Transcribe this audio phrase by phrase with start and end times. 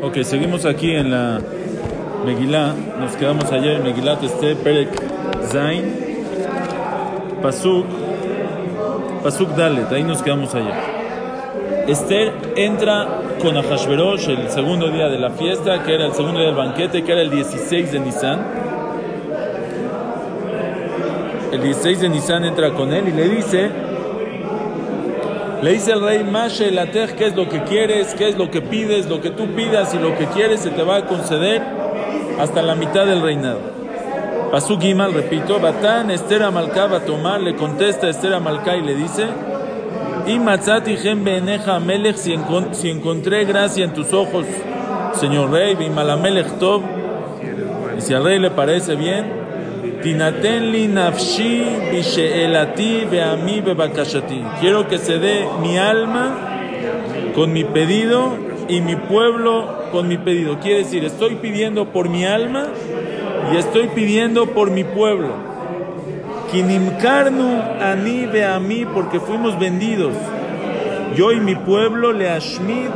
[0.00, 1.40] Ok, seguimos aquí en la
[2.24, 2.72] Megilá.
[3.00, 4.90] Nos quedamos ayer en Megilá Este Perek
[5.48, 5.92] Zain,
[7.42, 7.84] Pasuk,
[9.24, 9.90] Pasuk Dalet.
[9.90, 10.72] Ahí nos quedamos ayer.
[11.88, 16.48] Esther entra con Ahashverosh el segundo día de la fiesta, que era el segundo día
[16.48, 18.46] del banquete, que era el 16 de Nisan.
[21.50, 23.68] El 16 de Nisan entra con él y le dice,
[25.62, 28.14] le dice al rey Mashe Later, ¿qué es lo que quieres?
[28.14, 29.08] ¿Qué es lo que pides?
[29.08, 31.62] Lo que tú pidas y lo que quieres se te va a conceder
[32.38, 33.60] hasta la mitad del reinado.
[34.52, 38.94] Pasú Gimal, repito, Batán, Esther Amalcá va a tomar, le contesta Esther Amalcá y le
[38.94, 39.26] dice,
[40.26, 44.46] y matzati beneja melech, si encontré gracia en tus ojos,
[45.14, 46.82] señor rey, malamelech tov,
[47.96, 49.37] y si al rey le parece bien,
[50.02, 54.44] tinatenli nafshi bisheelati beami bebakashati.
[54.60, 56.36] Quiero que se dé mi alma
[57.34, 58.36] con mi pedido
[58.68, 60.58] y mi pueblo con mi pedido.
[60.60, 62.68] Quiere decir, estoy pidiendo por mi alma
[63.52, 65.32] y estoy pidiendo por mi pueblo.
[66.52, 68.26] Kinimkarnu ani
[68.60, 70.14] mí porque fuimos vendidos.
[71.16, 72.90] Yo y mi pueblo le ashmid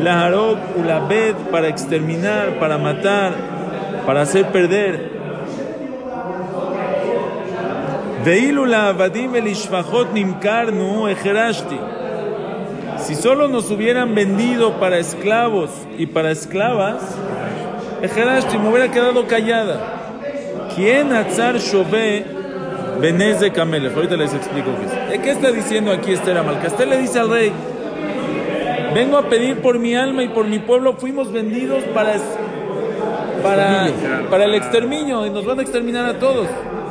[0.00, 3.32] la harok ulabed para exterminar, para matar,
[4.06, 5.12] para hacer perder.
[5.12, 6.42] Veilu la avadim
[7.22, 8.11] el nimkarnu ejerashti.
[12.98, 17.02] Si solo nos hubieran vendido para esclavos y para esclavas,
[18.00, 19.80] ejerashti me hubiera quedado callada.
[20.76, 22.24] ¿Quién atzar shove
[23.00, 23.96] Benez de Camelech.
[23.96, 25.20] Ahorita les explico qué es.
[25.20, 26.68] ¿Qué está diciendo aquí Esther Amalca?
[26.68, 27.52] Esther le dice al rey,
[28.94, 32.14] vengo a pedir por mi alma y por mi pueblo, fuimos vendidos para,
[33.42, 33.88] para,
[34.30, 36.46] para el exterminio y nos van a exterminar a todos.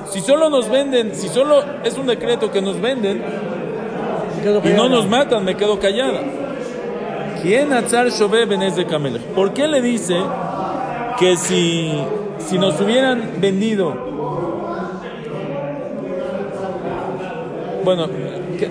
[0.09, 3.23] Si solo nos venden, si solo es un decreto que nos venden
[4.63, 6.21] y no nos matan, me quedo callada.
[7.41, 9.21] ¿Quién Atzar Shove Benez de Camelech?
[9.33, 10.15] ¿Por qué le dice
[11.19, 11.91] que si,
[12.39, 14.11] si nos hubieran vendido
[17.83, 18.07] Bueno,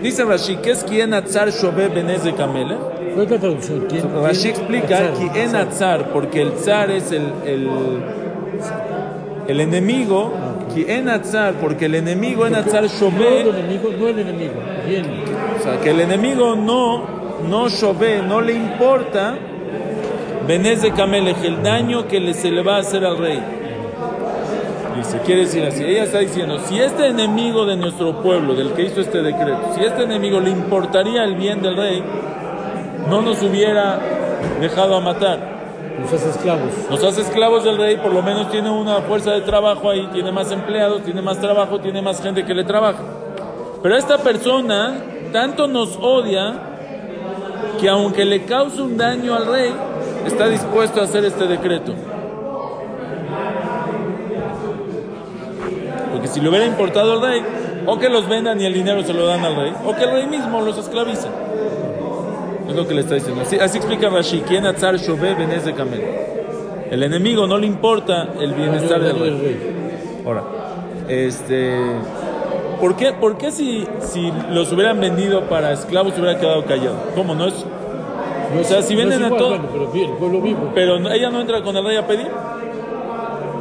[0.02, 2.76] dice Rashi, ¿qué es quien atzar shove benez de camele?
[4.22, 7.68] Rashi explica que en atzar, porque el zar es el, el,
[9.48, 10.32] el enemigo,
[10.76, 13.14] en atzar, porque el enemigo en atzar shove.
[13.14, 14.54] No el enemigo, no el enemigo.
[14.86, 15.04] Bien.
[15.58, 17.04] O sea, que el enemigo no,
[17.48, 19.36] no shove, no le importa
[20.50, 23.40] benez de camele, el daño que le, se le va a hacer al rey.
[24.96, 28.82] Dice, quiere decir así, ella está diciendo, si este enemigo de nuestro pueblo, del que
[28.82, 32.02] hizo este decreto, si este enemigo le importaría el bien del rey,
[33.08, 34.00] no nos hubiera
[34.60, 35.49] dejado a matar.
[36.00, 36.72] Nos hace esclavos.
[36.90, 40.32] Nos hace esclavos del rey, por lo menos tiene una fuerza de trabajo ahí, tiene
[40.32, 43.00] más empleados, tiene más trabajo, tiene más gente que le trabaja.
[43.82, 46.54] Pero esta persona tanto nos odia
[47.80, 49.72] que aunque le cause un daño al rey,
[50.26, 51.94] está dispuesto a hacer este decreto.
[56.26, 57.42] si le hubiera importado al rey,
[57.86, 60.10] o que los vendan y el dinero se lo dan al rey, o que el
[60.12, 61.28] rey mismo los esclaviza.
[62.70, 63.42] Es lo que le está diciendo.
[63.42, 66.02] Así, explica Rashi, ¿quién atzar shove benez de camel?
[66.90, 70.22] El enemigo no le importa el bienestar del rey.
[70.24, 70.42] Ahora,
[71.08, 71.76] este,
[72.80, 76.96] ¿por qué, por qué si, si los hubieran vendido para esclavos hubiera quedado callado?
[77.14, 77.54] ¿Cómo no es?
[78.58, 79.60] o sea, si venden a todos.
[79.72, 82.28] pero, pero ella no entra con el rey a pedir.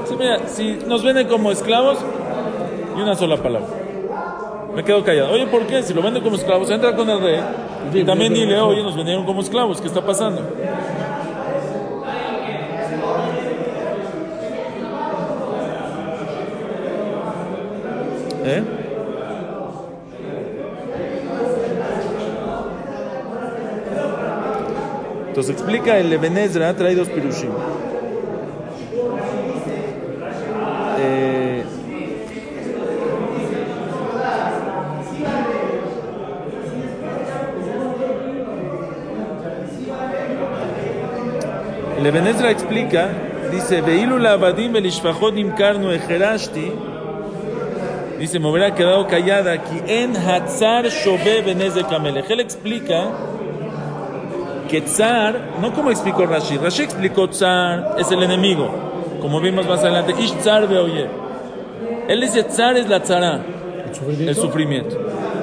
[0.05, 1.99] Sí, mira, si nos venden como esclavos,
[2.95, 3.67] una sola palabra.
[4.75, 5.31] Me quedo callado.
[5.31, 5.83] Oye, ¿por qué?
[5.83, 7.39] Si lo venden como esclavos, entra con el rey.
[7.93, 9.81] Y también dile, oye, nos vendieron como esclavos.
[9.81, 10.41] ¿Qué está pasando?
[18.45, 18.63] ¿Eh?
[25.27, 27.51] Entonces explica el Ebenezra, trae dos pirushim.
[42.09, 43.07] El Ebenezer explica,
[43.51, 43.83] dice,
[44.27, 46.71] abadim ejerashti,
[48.17, 52.27] dice, me hubiera quedado callada aquí, en Hatzar Shobe Benez de Kamelech.
[52.31, 53.09] Él explica
[54.67, 58.71] que Tzar, no como explicó Rashi, Rashi explicó Tzar es el enemigo,
[59.21, 61.05] como vimos más adelante, Ish Tzar oye.
[62.07, 63.39] Él dice Tzar es la Tzara,
[63.87, 64.29] ¿El sufrimiento?
[64.31, 64.97] el sufrimiento.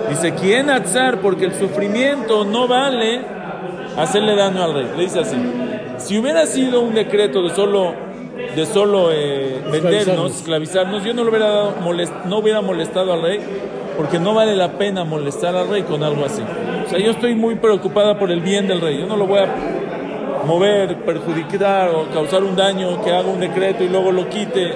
[0.09, 1.21] Dice, ¿quién Tzar?
[1.21, 3.21] Porque el sufrimiento no vale
[3.97, 4.89] hacerle daño al rey.
[4.97, 5.37] Le dice así,
[6.07, 7.93] si hubiera sido un decreto de solo,
[8.55, 13.23] de solo eh, vendernos, esclavizarnos, yo no, lo hubiera dado molest- no hubiera molestado al
[13.23, 13.41] rey,
[13.97, 16.43] porque no vale la pena molestar al rey con algo así.
[16.87, 18.99] O sea, yo estoy muy preocupada por el bien del rey.
[19.01, 19.49] Yo no lo voy a
[20.47, 24.73] mover, perjudicar o causar un daño, que haga un decreto y luego lo quite.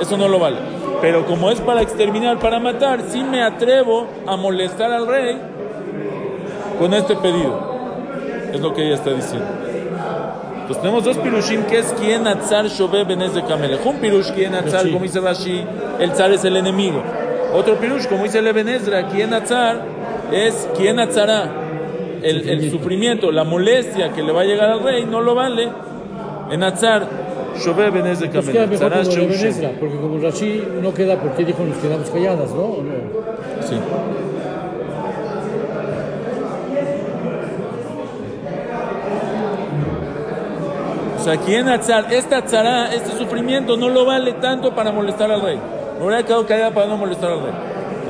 [0.00, 0.58] Eso no lo vale.
[1.00, 5.36] Pero como es para exterminar, para matar, sí me atrevo a molestar al rey
[6.78, 7.58] con este pedido.
[8.52, 9.46] Es lo que ella está diciendo.
[10.68, 13.86] Entonces tenemos dos pirushim que es quien atzar shove benez de kamelech.
[13.86, 15.64] Un pirush quien atzar, como dice Rashi,
[15.98, 17.02] el zar es el enemigo.
[17.54, 19.80] Otro pirush, como dice Leven Ezra, quien atzar
[20.30, 21.50] es quien atzará.
[22.22, 25.70] El, el sufrimiento, la molestia que le va a llegar al rey no lo vale.
[26.50, 27.06] En atzar,
[27.56, 28.68] shove benez de Pues queda kamelech.
[28.68, 29.48] mejor Tzara como sheu Eben shem.
[29.48, 32.62] Ezra, porque como Rashi no queda porque dijo nos quedamos calladas, ¿no?
[32.62, 32.92] ¿O no?
[33.66, 33.76] Sí.
[41.32, 45.58] esta Atzará, este sufrimiento no lo vale tanto para molestar al rey.
[45.98, 47.52] Me hubiera quedado callada para no molestar al rey.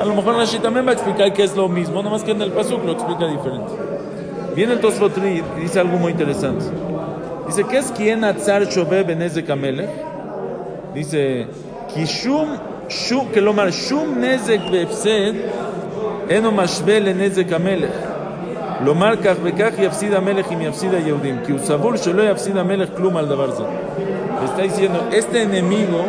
[0.00, 2.43] A lo mejor Rashi también va a explicar que es lo mismo, nomás que en
[2.43, 3.73] el Pasuk lo explica diferente.
[4.55, 6.65] Viene el Tosfotri y dice algo muy interesante.
[7.47, 9.88] Dice, ¿qué es quien Atzar de Kamele?
[10.94, 11.47] Dice,
[11.94, 12.56] Kishum
[12.88, 15.35] Shum, que lo mar Shum Nezek Befsed,
[16.29, 17.49] Eno Mashbel Nezek
[18.86, 23.18] לומר כך וכך יפסיד המלך אם יפסיד היהודים, כי הוא סבור שלא יפסיד המלך כלום
[23.18, 23.64] על דבר זה.
[24.46, 26.02] Está diciendo, este enemigo,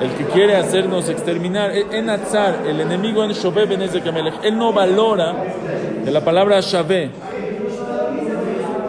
[0.00, 4.72] el que quiere hacernos exterminar, en Atzar, el enemigo en Shove Benezek Amelech, él no
[4.72, 5.34] valora,
[6.04, 7.10] de la palabra Shaveh,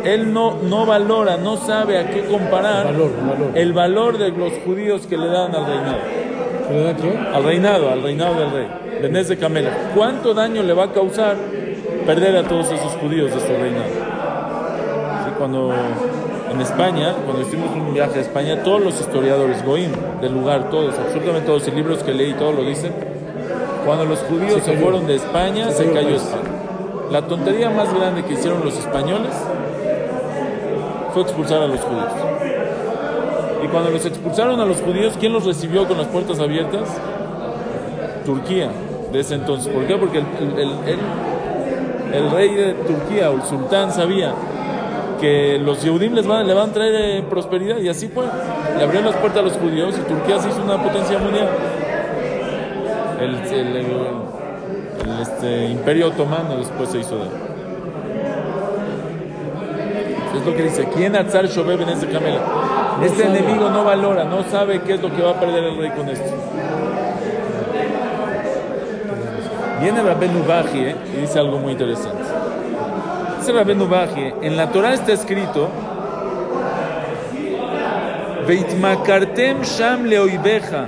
[0.05, 3.51] él no, no valora, no sabe a qué comparar Valor, valor.
[3.55, 5.97] el valor de los judíos que le dan al reinado.
[6.67, 7.17] ¿Que le da qué?
[7.35, 8.67] Al reinado, al reinado del rey.
[9.01, 9.71] Benez de Camela.
[9.93, 11.35] ¿Cuánto daño le va a causar
[12.06, 13.84] perder a todos esos judíos de su reinado?
[15.24, 15.72] Sí, cuando
[16.52, 19.90] en España, cuando hicimos un viaje a España, todos los historiadores, Goim,
[20.20, 22.92] del lugar, todos, absolutamente todos, los libros que leí, todos lo dicen,
[23.86, 26.22] cuando los judíos Se fueron de España, Se se, cayó el cayó país.
[26.22, 26.48] España.
[27.10, 29.32] La tontería más grande que hicieron los españoles
[31.12, 32.12] fue expulsar a los judíos.
[33.64, 36.88] Y cuando los expulsaron a los judíos, ¿quién los recibió con las puertas abiertas?
[38.24, 38.68] Turquía,
[39.12, 39.72] de ese entonces.
[39.72, 39.96] ¿Por qué?
[39.96, 40.98] Porque el, el- el-
[42.12, 44.32] el- rey de Turquía o el sultán sabía
[45.20, 48.24] que los Yehudim les van, le van a traer eh, prosperidad y así fue.
[48.76, 51.48] Le abrieron las puertas a los judíos y Turquía se hizo una potencia mundial.
[53.20, 57.28] El, el- el- el, este, imperio otomano después se hizo de él.
[60.36, 62.40] Es lo que dice, ¿quién atzar shobeb en ese camela?
[63.02, 63.38] Este sabe.
[63.38, 66.08] enemigo no valora, no sabe qué es lo que va a perder el rey con
[66.08, 66.30] esto.
[69.82, 70.78] Viene Rabenu Baji
[71.16, 72.22] y dice algo muy interesante.
[73.40, 75.68] Dice Rabenu Baji, en la Torah está escrito,
[78.46, 80.86] Veitmakartem sham leoibeja,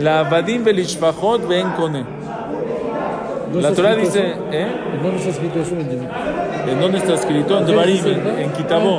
[0.00, 2.04] la abadim belishfachot ven kone.
[3.52, 4.34] ¿No La Torah dice?
[4.52, 4.66] ¿eh?
[4.94, 5.74] ¿En dónde está escrito eso?
[5.76, 7.58] En- ¿En dónde está escrito?
[7.58, 8.04] En ¿Dónde Devarim,
[8.38, 8.98] en, Kitabó.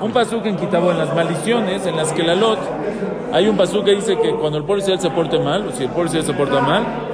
[0.00, 2.58] un pasuk en Kitabó, en las maldiciones, en las que la lot,
[3.32, 5.90] hay un pasuk que dice que cuando el pueblo se porte mal, o si el
[5.90, 7.05] pueblo se porta mal, "Venimkar- veitmakartem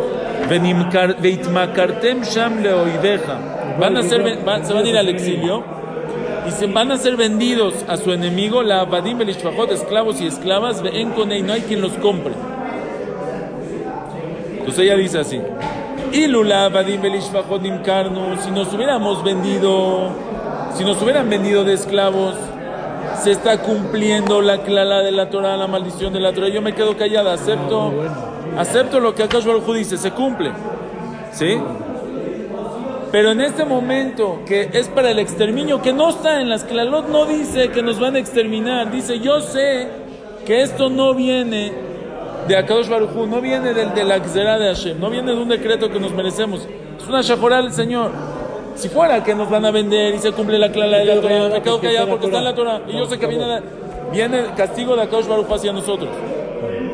[2.25, 3.39] sham leoideja",
[3.79, 5.63] van a ser, van- se van a ir al exilio
[6.47, 10.83] y se van a ser vendidos a su enemigo, la abadim belishfachot, esclavos y esclavas,
[10.83, 12.33] ven con y no hay quien los compre.
[14.59, 15.41] Entonces ella dice así:
[16.13, 20.11] Ilula abadim belishfachot nimkarnu", si nos hubiéramos vendido,
[20.75, 22.35] si nos hubieran vendido de esclavos,
[23.23, 26.49] se está cumpliendo la clala de la Torah, la maldición de la Torah.
[26.49, 27.93] Yo me quedo callada, acepto,
[28.57, 30.51] acepto lo que Akash Baruj dice, se cumple.
[31.33, 31.59] ¿Sí?
[33.11, 37.09] Pero en este momento que es para el exterminio, que no está en las clalot,
[37.09, 38.91] no dice que nos van a exterminar.
[38.91, 39.89] Dice, yo sé
[40.47, 41.73] que esto no viene
[42.49, 45.39] de Akadosh Baruj Hu, no viene del, de la Gzerá de Hashem, no viene de
[45.41, 46.67] un decreto que nos merecemos.
[46.99, 48.11] Es una shajoral del Señor.
[48.75, 51.49] Si fuera que nos van a vender y se cumple la clara de la Torah,
[51.49, 52.81] me quedo callado porque está en la Torah.
[52.89, 53.63] Y yo sé que viene, la-
[54.11, 56.09] viene el castigo de Akadosh Baruj Hu hacia nosotros.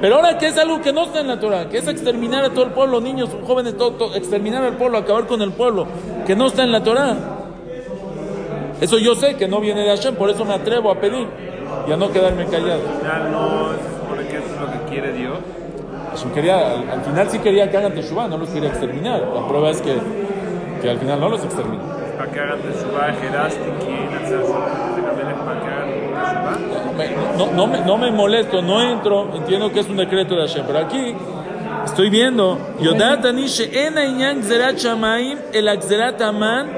[0.00, 2.50] Pero ahora que es algo que no está en la Torah, que es exterminar a
[2.50, 5.86] todo el pueblo, niños, jóvenes, todo, todo, exterminar al pueblo, acabar con el pueblo,
[6.26, 7.16] que no está en la Torah.
[8.80, 11.26] Eso yo sé que no viene de Hashem, por eso me atrevo a pedir
[11.88, 12.80] y a no quedarme callado.
[13.02, 15.34] Ya no se supone que eso es lo que quiere Dios.
[16.12, 19.20] Hashem quería, al, al final sí quería que hagan Teshuvah, no los quería exterminar.
[19.34, 19.94] La prueba es que,
[20.80, 21.82] que al final no los exterminó.
[25.44, 26.96] para que hagan.
[26.96, 30.42] Me- No, no, me, no me molesto, no entro, entiendo que es un decreto de
[30.46, 31.14] Hashem, pero aquí
[31.84, 36.68] estoy viendo, Yodat Anishe en Ainyan Gzerat Shamaim, el Gzerat Aman,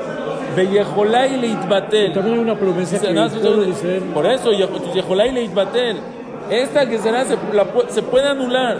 [0.56, 2.12] Veyejolai Leitbatel.
[2.12, 5.96] También hay una promesa que no, Israel Por eso, Yeholai Leitbatel.
[6.50, 8.76] Esta que será se, la se puede anular,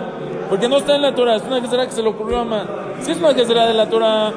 [0.49, 2.45] porque no está en la Torah, es una que será que se le ocurrió a
[2.45, 2.67] Man.
[3.01, 4.33] Si es una que será de la Torah,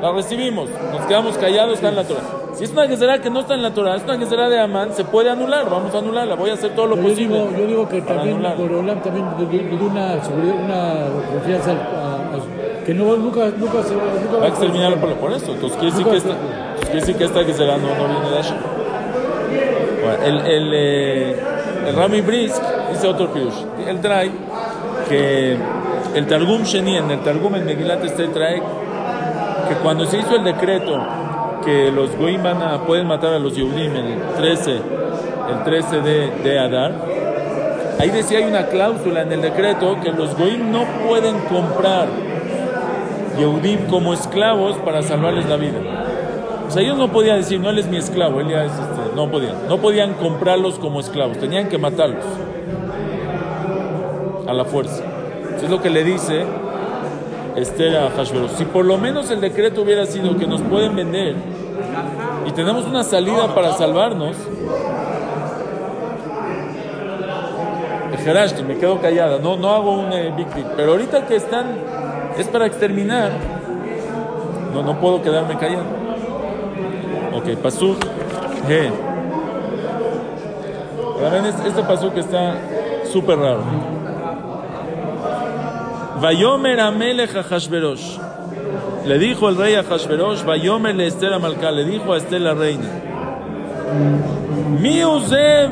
[0.00, 2.20] la recibimos, nos quedamos callados, está en la Torah.
[2.54, 4.48] Si es una que será que no está en la Torah, es una que será
[4.48, 7.14] de Amán, se puede anular, vamos a anularla, voy a hacer todo lo Pero yo
[7.14, 7.38] posible.
[7.38, 8.56] digo, yo digo que también anular.
[8.56, 10.94] Borolam también le dio- una seguridad, una
[11.32, 11.74] confianza a-
[12.36, 15.52] a- que no nunca nunca se nunca Va a exterminar por, por eso.
[15.52, 18.30] Entonces quiere decir que esta, entonces quiere decir que esta que será no, no viene
[18.30, 18.56] de Hashem.
[20.02, 21.36] Bueno, el, el, eh,
[21.88, 23.64] el Rami Brisk dice otro pirush.
[23.86, 24.30] Él trae
[25.08, 25.56] que
[26.14, 28.62] el Targum Sheni, en el Targum en Megilat Esther trae
[29.70, 31.00] que cuando se hizo el decreto
[31.64, 36.30] que los Goim van a, pueden matar a los Yehudim el 13, el 13 de,
[36.42, 36.92] de Adar,
[38.00, 42.08] ahí decía hay una cláusula en el decreto que los Goim no pueden comprar
[43.38, 45.78] Yehudim como esclavos para salvarles la vida.
[46.66, 49.14] O sea, ellos no podían decir, no, él es mi esclavo, él ya es este,
[49.14, 49.54] no podían.
[49.68, 52.24] No podían comprarlos como esclavos, tenían que matarlos
[54.48, 55.04] a la fuerza.
[55.54, 56.44] Eso es lo que le dice
[57.56, 58.52] Esther a Hashverosh.
[58.52, 61.34] Si por lo menos el decreto hubiera sido que nos pueden vender
[62.46, 64.36] y tenemos una salida para salvarnos,
[68.22, 70.46] Gerashti, me quedo callada, no, no hago un eh, big.
[70.76, 71.66] Pero ahorita que están,
[72.38, 73.30] es para exterminar,
[74.74, 75.84] no, no puedo quedarme callado.
[77.34, 77.48] Ok.
[81.16, 82.54] Ahora ven, este, este pasuk está
[83.10, 83.62] súper raro.
[86.20, 88.18] Vayomer Amelech a Hashverosh.
[89.06, 92.40] Le dijo el rey a Hashverosh, Vayomer le Esther a Malká, le dijo a Esther
[92.40, 92.88] la reina.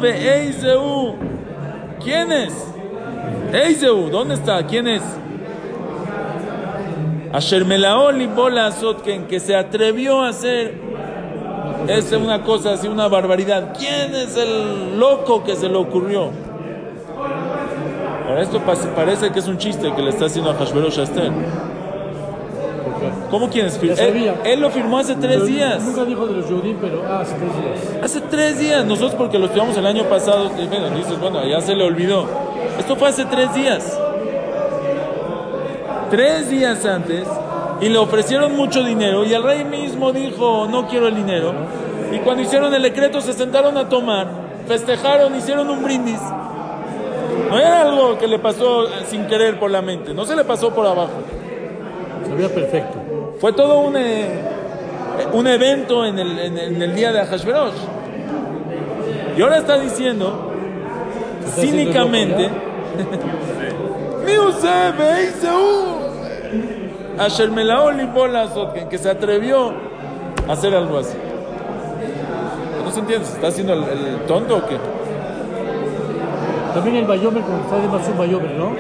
[0.03, 1.17] Eizeu.
[2.03, 2.55] ¿Quién es?
[3.53, 4.67] Eizeu, ¿dónde está?
[4.67, 5.03] ¿Quién es?
[7.33, 10.89] Asher y Bola Azotken, que se atrevió a hacer
[11.87, 13.75] es una cosa así, una barbaridad.
[13.79, 16.48] ¿Quién es el loco que se le ocurrió?
[18.29, 18.61] Ahora esto
[18.95, 21.33] parece que es un chiste que le está haciendo a Hashverosh a Esther.
[23.31, 23.81] ¿Cómo quién es?
[23.81, 25.83] Ya Él, él lo firmó hace tres días.
[25.83, 28.05] Nunca dijo de los Yodim, pero ah, hace tres días.
[28.05, 28.85] Hace tres días.
[28.85, 30.51] Nosotros porque lo estudiamos el año pasado.
[30.59, 32.27] y Bueno, dices, bueno, ya se le olvidó.
[32.79, 33.99] Esto fue hace tres días.
[36.11, 37.27] Tres días antes.
[37.81, 39.25] Y le ofrecieron mucho dinero.
[39.25, 41.53] Y el rey mismo dijo, no quiero el dinero.
[42.13, 44.27] Y cuando hicieron el decreto se sentaron a tomar.
[44.67, 46.21] Festejaron, hicieron un brindis.
[47.51, 50.13] No era algo que le pasó eh, sin querer por la mente.
[50.15, 51.11] No se le pasó por abajo.
[52.29, 52.99] Sabía perfecto.
[53.41, 54.29] Fue todo un, eh,
[55.33, 57.73] un evento en el, en, el- en el día de Ahashverosh.
[59.37, 60.53] Y ahora está diciendo,
[61.47, 62.55] Está cínicamente, loco
[64.27, 65.99] "Miuse Beiseu,
[67.19, 69.73] Asher Melaol y Bola Azotken", que se atrevió
[70.49, 71.17] a hacer algo así.
[72.85, 74.77] No se entiende, ¿se está haciendo el, el tonto o qué?
[76.75, 78.73] También el Bayomer, como está de un Bayomer, ¿no?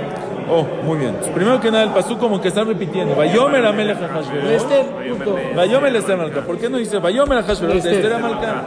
[0.50, 1.14] Oh, muy bien.
[1.34, 3.14] Primero que nada, el pasú como que está repitiendo.
[3.14, 4.50] Vayomer Amelech Ahashverosh.
[4.50, 5.36] Esther, punto.
[5.54, 6.40] Vayomer Esther Malca.
[6.40, 8.18] ¿Por qué no dice Vayomer Hashverosh de Esther.
[8.18, 8.62] Malca?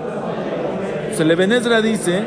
[1.13, 2.22] Se le Benezra dice,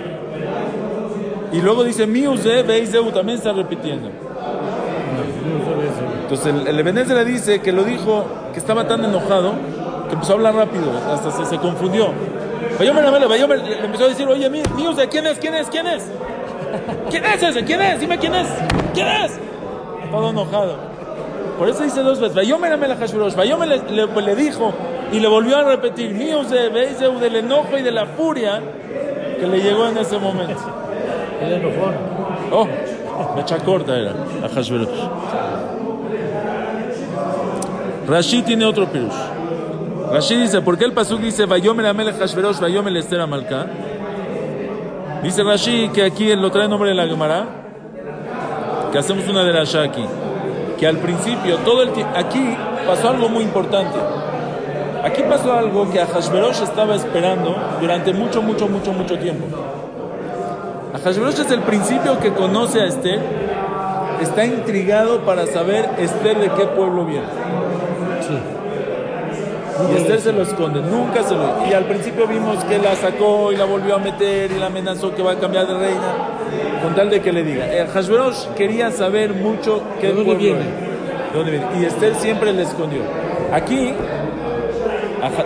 [1.52, 4.10] y luego dice Miuse Beizeu, también está repitiendo.
[6.22, 9.52] Entonces el, el Benezra dice que lo dijo, que estaba tan enojado,
[10.08, 12.08] que empezó a hablar rápido, hasta se, se confundió.
[12.78, 15.38] Vayomer Amelech, Vayomer le empezó a decir, oye, Mi- Miuse, ¿quién es?
[15.38, 15.68] ¿Quién es?
[15.68, 16.02] ¿Quién es?
[17.10, 17.64] ¿Quién es ese?
[17.64, 18.00] ¿Quién es?
[18.00, 18.46] Dime quién es.
[18.92, 19.38] ¿Quién es?
[20.10, 20.76] Todo enojado.
[21.58, 24.72] Por eso dice dos veces, Vayomer Amelech Hashverosh, Vayomer le, le- le dijo
[25.12, 28.60] y le volvió a repetir, míos de Beizeu, del enojo y de la furia
[29.38, 30.60] que le llegó en ese momento.
[31.40, 31.94] El enojón.
[32.52, 32.66] Oh,
[33.36, 34.12] mecha corta era
[34.44, 34.88] a Hashverosh.
[38.08, 39.12] Rashi tiene otro pirush.
[40.12, 43.66] Rashi dice, ¿por qué el pasuk dice Vayomer Amelech Hashverosh, Vayomer Esther Amalcá?
[45.24, 47.46] Dice Rashi que aquí lo trae en nombre de la Gemara,
[48.92, 50.04] que hacemos una de la aquí,
[50.78, 52.54] que al principio, todo el aquí
[52.86, 53.98] pasó algo muy importante.
[55.02, 59.46] Aquí pasó algo que a Hashverosh estaba esperando durante mucho, mucho, mucho, mucho tiempo.
[60.92, 63.20] Ahashverosh es el principio que conoce a Esther,
[64.20, 67.26] está intrigado para saber Esther de qué pueblo viene.
[68.20, 68.63] Sí.
[69.90, 71.66] Y Esther se lo esconde, nunca se lo...
[71.68, 75.14] Y al principio vimos que la sacó y la volvió a meter y la amenazó
[75.14, 76.14] que va a cambiar de reina,
[76.82, 77.66] con tal de que le diga.
[77.72, 80.60] Eh, Ahashverosh quería saber mucho qué ¿De dónde viene?
[80.60, 81.66] es, de dónde viene.
[81.80, 83.00] Y Esther siempre le escondió.
[83.52, 83.92] Aquí,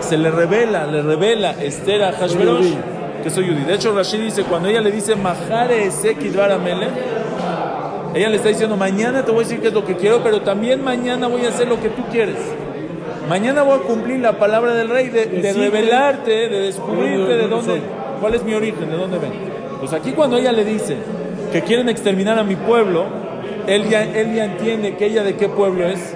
[0.01, 2.73] se le revela, le revela Esther a Hashverosh
[3.23, 3.63] que soy Yudí.
[3.63, 6.89] De hecho, Rashid dice, cuando ella le dice, Mahare ese Amelech,
[8.13, 10.41] ella le está diciendo, mañana te voy a decir qué es lo que quiero, pero
[10.41, 12.37] también mañana voy a hacer lo que tú quieres.
[13.29, 17.81] Mañana voy a cumplir la palabra del rey de, revelarte, de descubrirte ¿De de dónde
[18.19, 19.35] cuál es mi origen, de dónde vengo.
[19.79, 20.97] Pues aquí cuando ella le dice
[21.53, 23.05] que quieren exterminar a mi pueblo,
[23.67, 26.15] él ya, él ya entiende que ella de qué pueblo es.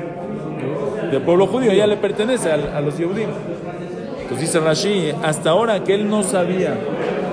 [1.12, 3.30] Del pueblo judío, ella le pertenece al- a, los Yehudim.
[4.24, 6.76] Entonces dice Rashi, hasta ahora que él no sabía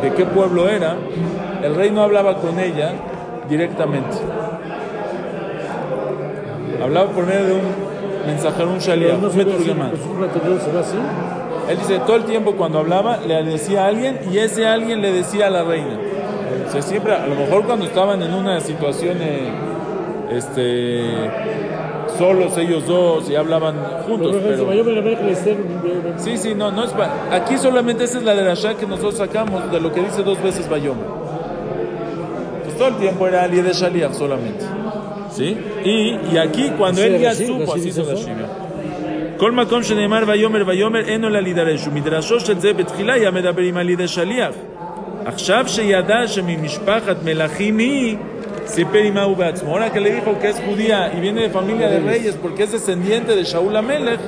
[0.02, 0.96] de qué pueblo era,
[1.64, 2.92] el rey no hablaba con ella
[3.48, 4.18] directamente.
[6.82, 7.89] Hablaba por medio de un
[8.26, 9.36] mensajero, un shaliach, No un pues.
[11.68, 15.12] Él dice, todo el tiempo cuando hablaba le decía a alguien y ese alguien le
[15.12, 15.98] decía a la reina.
[16.68, 19.48] O sea, siempre, a lo mejor cuando estaban en una situación eh,
[20.32, 21.02] este,
[22.18, 23.74] solos ellos dos y hablaban
[24.06, 24.64] juntos, Pero, pero...
[26.18, 29.16] Sí, sí, no, no es pa- Aquí solamente esa es la de Rasha que nosotros
[29.16, 30.96] sacamos de lo que dice dos veces Bayom.
[32.64, 34.64] Pues todo el tiempo era Ali de Shaliach solamente.
[35.39, 35.57] ¿Sí?
[35.83, 38.27] Y, y aquí cuando Así él de ya Rashi, supo, Rashi así dice se eso.
[38.27, 38.31] Rashi.
[39.37, 43.77] כל מקום שנאמר ויאמר ויאמר אינו לה להידרש ומדרשו של זה בתחילה היה מדבר עם
[43.77, 44.51] על ידי שליח
[45.25, 48.17] עכשיו שידע שממשפחת מלכים היא
[48.65, 51.89] סיפר עמה הוא בעצמו ahora que le dijo que es judía y viene de familia
[51.89, 54.19] de reyes porque es descendiente de Shaul Amelech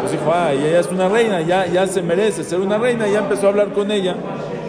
[0.00, 3.08] pues dijo ah y ella es una reina ya, ya se merece ser una reina
[3.08, 4.14] y ya empezó a hablar con ella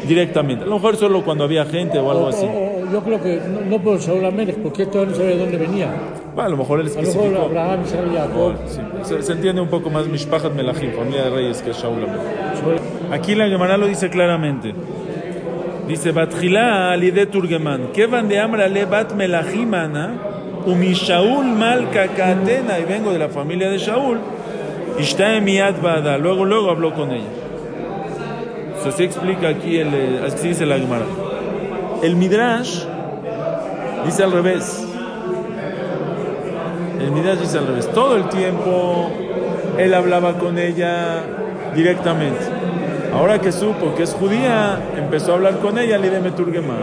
[0.07, 3.00] directamente a lo mejor solo cuando había gente o algo o- así o- o yo
[3.02, 5.88] creo que no, no por Saúl Amélez, porque esto no sabía de dónde venía.
[6.34, 8.52] Bueno, a lo mejor él A lo mejor especificó Abraham, Isaac Jacob.
[8.66, 13.12] Sí, se, se entiende un poco más Mishpachat Melachim, familia de reyes que Shaul Amelech
[13.12, 14.74] Aquí la Gemara lo dice claramente.
[15.88, 20.14] Dice, Batjila alide turgeman, Kevan de Amra le bat melachimana,
[20.64, 24.20] umi Shaul malka katena, y vengo de la familia de Shaul,
[25.00, 27.24] ishtae miyad bada, luego, luego habló con ella.
[28.78, 31.06] O sea, así explica aquí, el, eh, así dice la Gemara.
[32.02, 32.84] El Midrash
[34.06, 34.86] dice al revés.
[37.00, 37.88] El Midrash dice al revés.
[37.92, 39.10] Todo el tiempo
[39.78, 41.22] él hablaba con ella
[41.74, 42.40] directamente.
[43.14, 46.74] Ahora que supo que es judía, empezó a hablar con ella, le de Meturgema.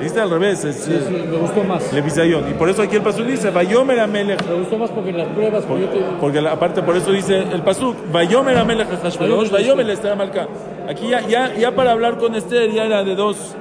[0.00, 1.90] Dice al revés, es Sí, sí, me gustó más.
[1.92, 2.50] Levisayón.
[2.50, 4.46] Y por eso aquí el pasuk dice, Vayomer Amelech.
[4.46, 6.00] Me gustó más porque en las pruebas yo te...
[6.20, 10.46] Porque la- aparte por eso dice el pasuk, Vayomer Amelech Hashverosh, Vayomer Esther a Malká.
[10.88, 13.56] Aquí ya, ya, ya para hablar con Esther ya era de dos,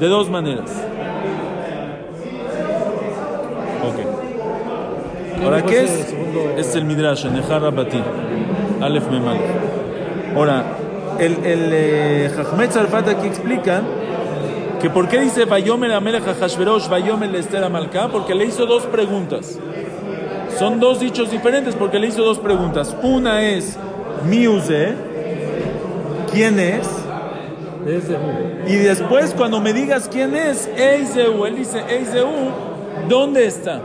[0.00, 0.70] de dos maneras.
[3.82, 5.42] Ok.
[5.44, 6.14] Ahora, ¿qué es?
[6.58, 7.34] Es el Midrash, en
[7.74, 8.02] Bati.
[8.80, 9.38] Aleph Memal.
[10.34, 10.64] Ahora,
[11.18, 12.30] el, el eh,
[13.10, 13.82] aquí explica
[14.80, 18.84] que por qué dice Vayomer Amelech Hashverosh, Vayomer Esther a Malká, porque le hizo dos
[18.84, 19.58] preguntas.
[20.58, 22.94] Son dos dichos diferentes porque le hizo dos preguntas.
[23.02, 23.78] Una es,
[24.28, 24.94] Miuse,
[26.32, 27.05] ¿quién es?
[28.66, 32.28] Y después cuando me digas quién es, Eiseu, él dice, Eiseu,
[33.08, 33.80] ¿dónde está?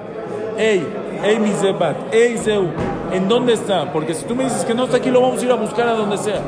[0.57, 0.85] Ey,
[1.23, 2.65] Ey Misebat, Eiseu,
[3.13, 3.91] ¿en dónde está?
[3.93, 5.87] Porque si tú me dices que no está aquí, lo vamos a ir a buscar
[5.87, 6.39] a donde sea.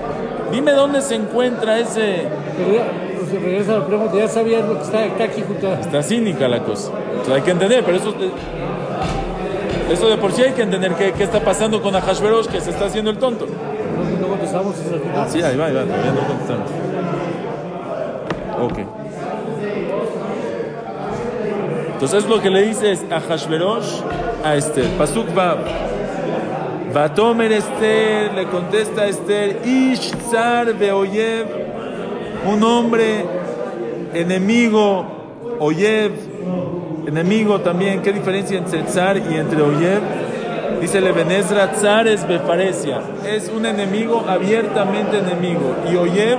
[0.51, 2.23] Dime dónde se encuentra ese...
[2.57, 2.83] Pero ya,
[3.23, 5.79] o sea, regresa a la pregunta, ya sabías lo que está, está aquí junto a...
[5.79, 6.91] Está cínica la cosa.
[7.33, 8.11] Hay que entender, pero eso...
[8.13, 8.31] de-
[9.91, 12.69] Eso de por sí hay que entender qué, qué está pasando con Ahashverosh, que se
[12.71, 13.45] está haciendo el tonto.
[13.47, 15.29] No, no contestamos al final.
[15.29, 16.69] Sí, ahí va, ahí va, todavía no contestamos.
[21.93, 24.02] Entonces lo que le dice es a Hashverosh
[24.43, 24.88] a Esther.
[24.97, 25.58] Pasuk Vav.
[26.93, 31.47] Vatomer Esther, le contesta a Esther, Ish Tzar Beoyev,
[32.45, 33.26] un hombre
[34.13, 35.06] enemigo,
[35.60, 36.12] Oyev,
[37.08, 38.02] enemigo también.
[38.04, 40.02] ¿Qué diferencia entre Tzar y entre Oyev?
[40.82, 45.76] Dice Lebenezra, Tzar es Befaresia, es un enemigo abiertamente enemigo.
[45.91, 46.38] Y Oyev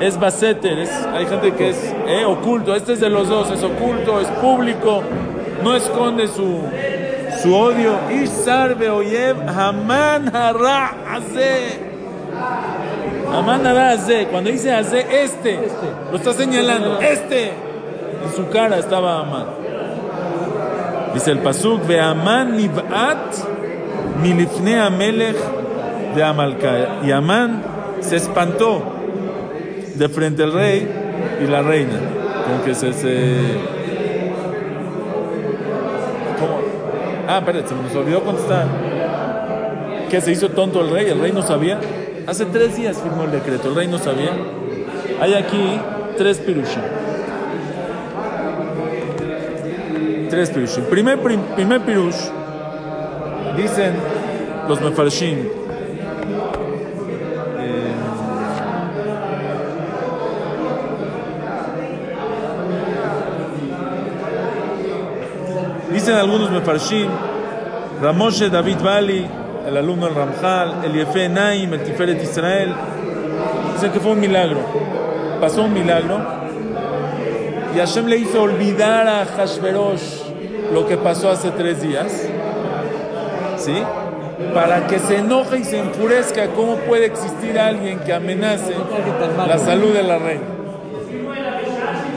[0.00, 2.74] es Baseter, hay gente que es eh, oculto.
[2.74, 5.02] Este es de los dos, es oculto, es público,
[5.62, 6.62] no esconde su,
[7.42, 7.98] su odio.
[8.10, 11.80] Ishar Beoyev, Haman Hara Azeh.
[13.32, 15.58] Haman Hara Azeh, cuando dice Azeh, este,
[16.10, 17.52] lo está señalando, este.
[18.24, 19.46] En su cara estaba Haman.
[21.14, 23.34] Dice el pasuk, Ve'aman niv'at
[24.22, 25.36] milifne amelech
[26.14, 27.00] de Amalca.
[27.04, 27.62] Y Amán
[28.00, 28.97] se espantó
[29.98, 30.88] de frente al rey
[31.42, 31.98] y la reina.
[32.44, 32.92] Como que se...
[32.92, 33.36] se...
[36.38, 36.60] ¿Cómo?
[37.26, 38.66] Ah, espérate, se nos olvidó contestar.
[40.08, 41.06] ¿Qué se hizo tonto el rey?
[41.10, 41.78] ¿El rey no sabía?
[42.26, 44.30] Hace tres días firmó el decreto, el rey no sabía.
[45.20, 45.80] Hay aquí
[46.16, 46.82] tres pirushim.
[50.30, 50.84] Tres pirushim.
[50.84, 52.16] Primer, prim- primer pirush,
[53.56, 53.94] dicen
[54.68, 55.38] los mefarshim,
[65.92, 67.08] Dicen algunos mefarshim,
[68.02, 69.26] Ramoshe David Bali,
[69.66, 72.74] el alumno del Ramjal, el Yefe Naim, el Tiferet Israel,
[73.72, 74.60] dicen que fue un milagro.
[75.40, 76.20] Pasó un milagro
[77.74, 80.28] y Hashem le hizo olvidar a Hashverosh
[80.72, 82.28] lo que pasó hace tres días,
[83.56, 83.82] ¿sí?
[84.52, 88.74] Para que se enoje y se enfurezca, ¿cómo puede existir alguien que amenace
[89.46, 90.57] la salud de la reina?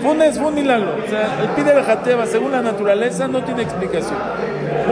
[0.02, 0.96] Fue un, fue un milagro.
[1.06, 4.18] O sea, el pide de Jateba, según la naturaleza, no tiene explicación.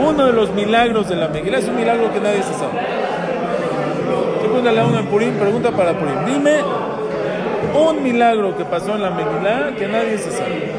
[0.06, 2.78] Uno de los milagros de la Megilá es un milagro que nadie se sabe.
[4.40, 6.24] Pregúntale a uno en Purim, pregunta para Purim.
[6.26, 6.56] Dime
[7.74, 10.70] un milagro que pasó en la Megilá que nadie se sabe.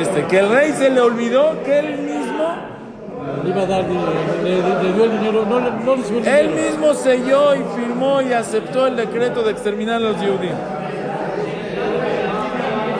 [0.00, 2.54] Este, que el rey se le olvidó que él mismo,
[3.44, 6.26] Le iba a dar, le, le- le dio el dinero, no, le- no recibió el
[6.28, 6.70] él dinero.
[6.70, 10.54] mismo selló y firmó y aceptó el decreto de exterminar a los judíos.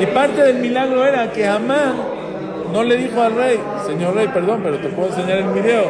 [0.03, 1.95] Y parte del milagro era que Amán
[2.73, 5.85] no le dijo al rey, señor rey, perdón, pero te puedo enseñar el video,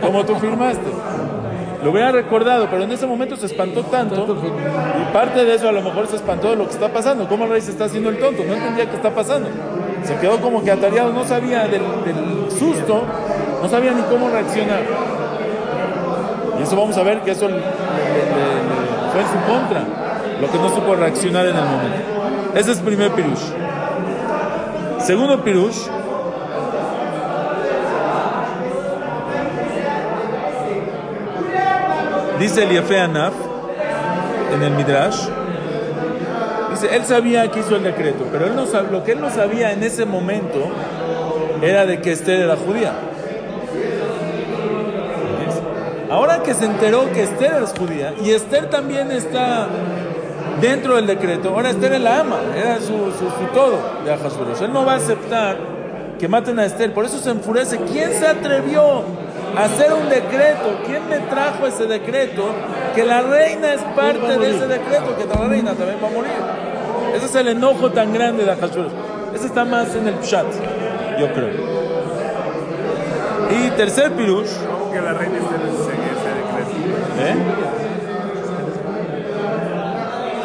[0.00, 0.82] como tú firmaste.
[1.84, 4.36] Lo hubiera recordado, pero en ese momento se espantó tanto,
[5.00, 7.44] y parte de eso a lo mejor se espantó de lo que está pasando, cómo
[7.44, 9.48] el rey se está haciendo el tonto, no entendía qué está pasando.
[10.02, 11.82] Se quedó como que atareado, no sabía del,
[12.50, 13.02] susto,
[13.62, 14.80] no sabía ni cómo reaccionar.
[16.58, 19.84] Y eso vamos a ver que eso le- le- le- fue en su contra,
[20.40, 22.15] lo que no supo reaccionar en el momento.
[22.56, 23.44] Ese es el primer pirush.
[25.00, 25.76] Segundo pirush.
[32.38, 35.26] Dice el Yefe en el Midrash.
[36.70, 39.30] Dice, él sabía que hizo el decreto, pero él no sab- lo que él no
[39.30, 40.58] sabía en ese momento
[41.62, 42.92] era de que Esther era judía.
[46.10, 49.66] Ahora que se enteró que Esther es judía y Esther también está
[50.60, 54.60] dentro del decreto, ahora Esther es la ama, era su, su, su todo de Ahasuerus.
[54.60, 55.56] Él no va a aceptar
[56.18, 57.78] que maten a Esther, por eso se enfurece.
[57.90, 59.02] ¿Quién se atrevió
[59.56, 60.80] a hacer un decreto?
[60.86, 62.44] ¿Quién me trajo ese decreto?
[62.94, 66.32] Que la reina es parte de ese decreto, que la reina también va a morir.
[67.14, 68.92] Ese es el enojo tan grande de Ahasuerus.
[69.34, 70.46] Ese está más en el Pshat,
[71.18, 71.76] yo creo.
[73.50, 76.70] Y tercer pirush, ¿Cómo que la reina esté en ese decreto?
[77.20, 77.34] ¿eh?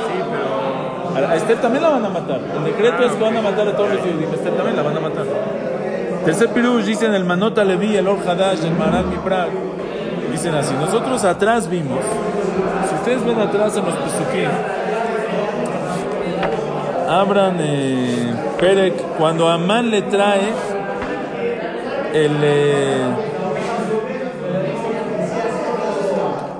[0.07, 2.39] Sí, pero A Esther también la van a matar.
[2.55, 4.31] El decreto es que van a matar a todos los judíos.
[4.31, 5.25] A Esther también la van a matar.
[6.25, 9.49] Tercer pirush dicen el Manota Levi, el Or Hadash, el Maral Miprag.
[10.31, 10.73] Dicen así.
[10.75, 11.99] Nosotros atrás vimos,
[12.87, 14.49] si ustedes ven atrás en los Pesukim,
[17.09, 20.53] abran eh, Perek, cuando Amán le trae
[22.13, 22.37] el.
[22.41, 23.03] eh,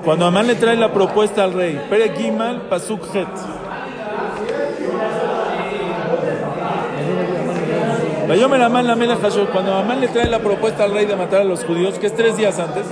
[0.04, 3.28] cuando Amán le trae la propuesta al rey, Perek Gimal, Pasuk Het.
[8.28, 11.40] Vayomer Amán la Melech Hashor, cuando Amán le trae la propuesta al rey de matar
[11.40, 12.84] a los judíos, que es tres días antes,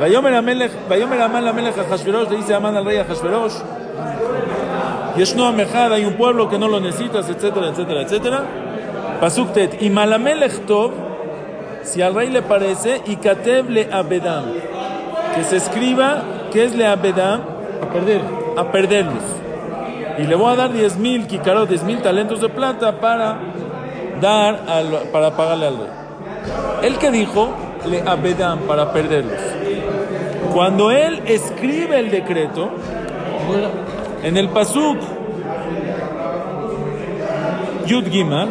[0.00, 3.54] Vayomer Amelech- Vayomer Amán la Melech Hashverosh, le dice Amán al rey a Hashverosh,
[5.16, 8.42] Yeshno Amejad, hay un pueblo que no lo necesitas, etcétera, etcétera, etcétera.
[9.20, 10.92] Pasuk Tet, y Malamelech Tov,
[11.82, 14.44] si al rey le parece, y Katev le Abedam,
[15.34, 17.40] que se escriba, que es le Abedam,
[17.82, 18.20] A perder.
[18.56, 19.22] a perderlos
[20.19, 23.37] Y le voy a dar 10 mil kikarot, 10 mil talentos de plata para
[24.21, 25.87] dar al- para pagarle al rey.
[26.83, 27.49] El que dijo,
[27.89, 29.41] le abedam para perderlos.
[30.53, 32.69] Cuando él escribe el decreto,
[33.47, 33.67] Bueno,
[34.23, 34.97] en el pasuk
[37.87, 38.47] Yud Gimel,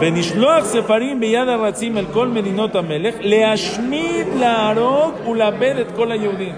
[0.00, 6.54] ונשלוח ספרים ביד הרצים אל כל מדינות המלך, להשמיד, להרוג ולאבד את כל היהודים.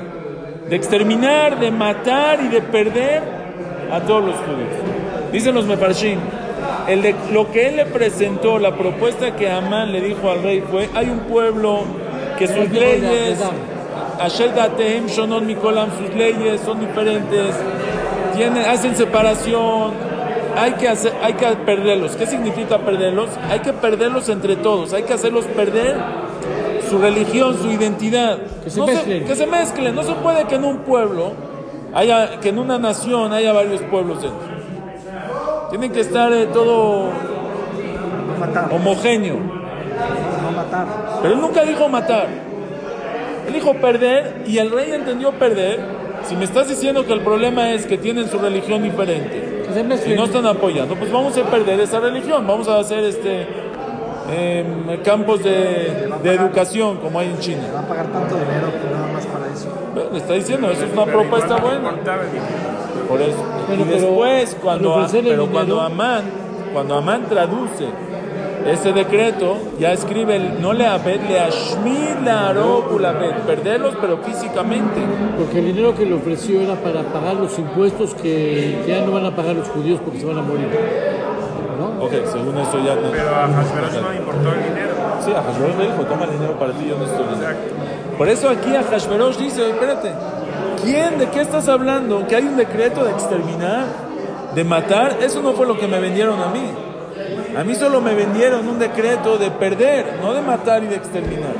[0.71, 3.21] De exterminar, de matar y de perder
[3.92, 5.32] a todos los judíos.
[5.32, 6.20] Dicen los mefarshim,
[6.88, 10.62] el de, lo que él le presentó, la propuesta que Amán le dijo al rey
[10.62, 11.82] fue, hay un pueblo
[12.38, 13.40] que sus leyes,
[14.20, 17.56] Asher Datehem Shonon Mikolam, sus leyes son diferentes,
[18.36, 19.92] tienen, hacen separación,
[20.58, 22.16] hay que, hacer, hay que perderlos.
[22.16, 23.30] ¿Qué significa perderlos?
[23.50, 25.98] Hay que perderlos entre todos, hay que hacerlos perder
[26.90, 28.40] su religión, su identidad.
[28.64, 29.26] Que se No mezclen.
[29.26, 29.96] que se mezclen.
[29.96, 31.34] No se puede que en un pueblo,
[31.98, 34.48] haya, que en una nación haya varios pueblos dentro.
[35.70, 37.10] Tienen que estar eh, todo
[38.40, 39.36] matar, homogéneo.
[39.36, 40.88] no matar.
[41.22, 42.28] Pero él nunca dijo matar.
[43.48, 45.80] Él dijo perder y el rey entendió perder.
[46.24, 50.12] Si me estás diciendo que el problema es que tienen su religión diferente que se
[50.12, 52.46] y no están apoyando, pues vamos a perder esa religión.
[52.46, 53.48] Vamos a hacer este
[54.30, 57.64] em, campos de, de educación como hay en China.
[57.74, 59.70] Va a pagar tanto dinero que nada más para eso.
[59.94, 61.92] Bueno, Le está diciendo, eso es una propuesta buena.
[63.08, 63.38] Por eso.
[63.74, 66.24] Y pero después, cuando, pero cuando Amán,
[66.74, 67.86] cuando Amán traduce
[68.68, 72.54] ese decreto ya escribe el no le abed, le ashmid la
[73.46, 75.00] perderlos, pero físicamente.
[75.38, 79.26] Porque el dinero que le ofreció era para pagar los impuestos que ya no van
[79.26, 80.68] a pagar los judíos porque se van a morir.
[81.78, 82.06] ¿No?
[82.06, 83.12] Ok, según eso ya no.
[83.12, 84.94] Pero a Hashverosh no importó el dinero.
[85.24, 87.46] Sí, a Hashverosh le dijo, toma el dinero para ti, yo no estoy viendo".
[87.46, 87.76] Exacto.
[88.18, 90.12] Por eso aquí a Hashverosh dice, espérate,
[90.84, 92.26] ¿quién, de qué estás hablando?
[92.28, 93.86] ¿Que hay un decreto de exterminar,
[94.56, 95.18] de matar?
[95.22, 96.72] Eso no fue lo que me vendieron a mí.
[97.56, 101.54] A mí solo me vendieron un decreto de perder, no de matar y de exterminar.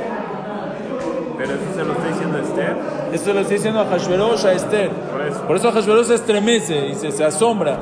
[1.36, 2.76] Pero eso se lo está diciendo Esther.
[3.12, 4.90] Eso le estoy diciendo a Hashverosh, a Esther.
[4.90, 5.42] Por eso.
[5.42, 7.78] Por eso Hashverosh se estremece y se, se asombra.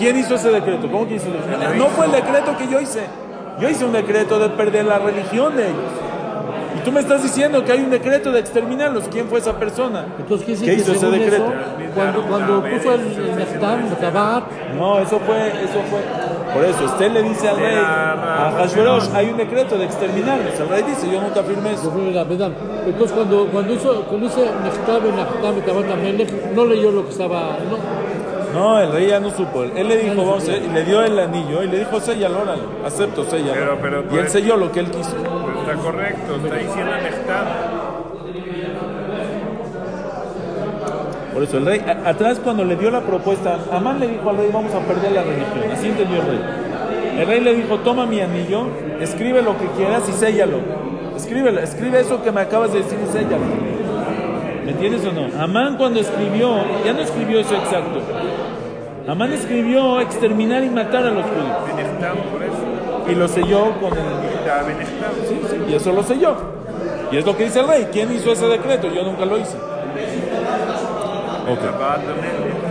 [0.00, 0.90] ¿Quién hizo ese decreto?
[0.90, 1.74] ¿Cómo que hizo el decreto?
[1.76, 3.02] No fue el decreto que yo hice.
[3.60, 5.92] Yo hice un decreto de perder la religión de ellos.
[6.74, 9.04] Y tú me estás diciendo que hay un decreto de exterminarlos.
[9.10, 10.06] ¿Quién fue esa persona?
[10.18, 11.52] Entonces, ¿qué, ¿Qué hizo ese decreto?
[11.52, 14.44] eso, cuando, cuando puso el, el Neftam, el Tabat,
[14.78, 16.00] No, eso fue, eso fue.
[16.54, 20.58] Por eso, usted le dice al rey, a Hashverosh, hay un decreto de exterminarlos.
[20.58, 21.92] El rey dice, yo nunca firmé eso.
[21.94, 27.04] Entonces, cuando, cuando hizo, cuando hizo Neftam, el Neftam, el Tabat, Amelech, no leyó lo
[27.04, 27.58] que estaba.
[27.68, 27.76] No,
[28.54, 29.62] No, el rey ya no supo.
[29.64, 33.24] Él le dijo, eh, y le dio el anillo y le dijo, séllalo, órale, acepto,
[33.24, 33.54] séllalo.
[33.54, 35.14] Pero- pero- y él selló lo que él quiso.
[35.22, 37.46] Pero está correcto, está diciendo Neftam.
[41.32, 44.36] Por eso el rey, a- atrás cuando le dio la propuesta, Amán le dijo al
[44.36, 45.70] rey, vamos a perder la religión.
[45.72, 46.40] Así entendió el rey.
[47.20, 48.64] El rey le dijo, toma mi anillo,
[49.00, 50.58] escribe lo que quieras y séllalo.
[51.16, 53.44] Escríbelo, escribe eso que me acabas de decir y séllalo.
[54.64, 55.42] ¿Me entiendes o no?
[55.42, 58.00] Amán cuando escribió, ya no escribió eso exacto.
[59.08, 61.56] Amán escribió exterminar y matar a los judíos.
[63.08, 64.04] Y lo selló con el...
[65.28, 66.36] Sí, sí, y eso lo selló.
[67.10, 67.88] Y es lo que dice el rey.
[67.92, 68.88] ¿Quién hizo ese decreto?
[68.92, 69.56] Yo nunca lo hice.
[71.48, 71.60] Ok.
[71.60, 72.70] Tabat Amelech.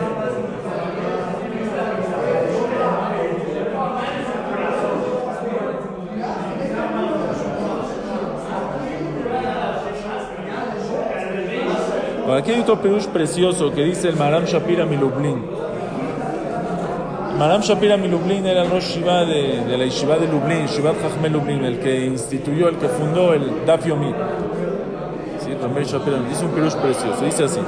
[12.25, 15.58] Ahora, aquí hay otro perush precioso que dice el Maram Shapira Milublin.
[17.38, 21.28] Maram Shapira Milublin era el Rosh Shiva de, de la Yeshiva de Lublin, Shivat Chachmé
[21.28, 24.14] Lublin, el que instituyó, el que fundó el Daf Yomi.
[25.40, 27.60] Sí, Ramel Shapira, dice un perush precioso, dice así.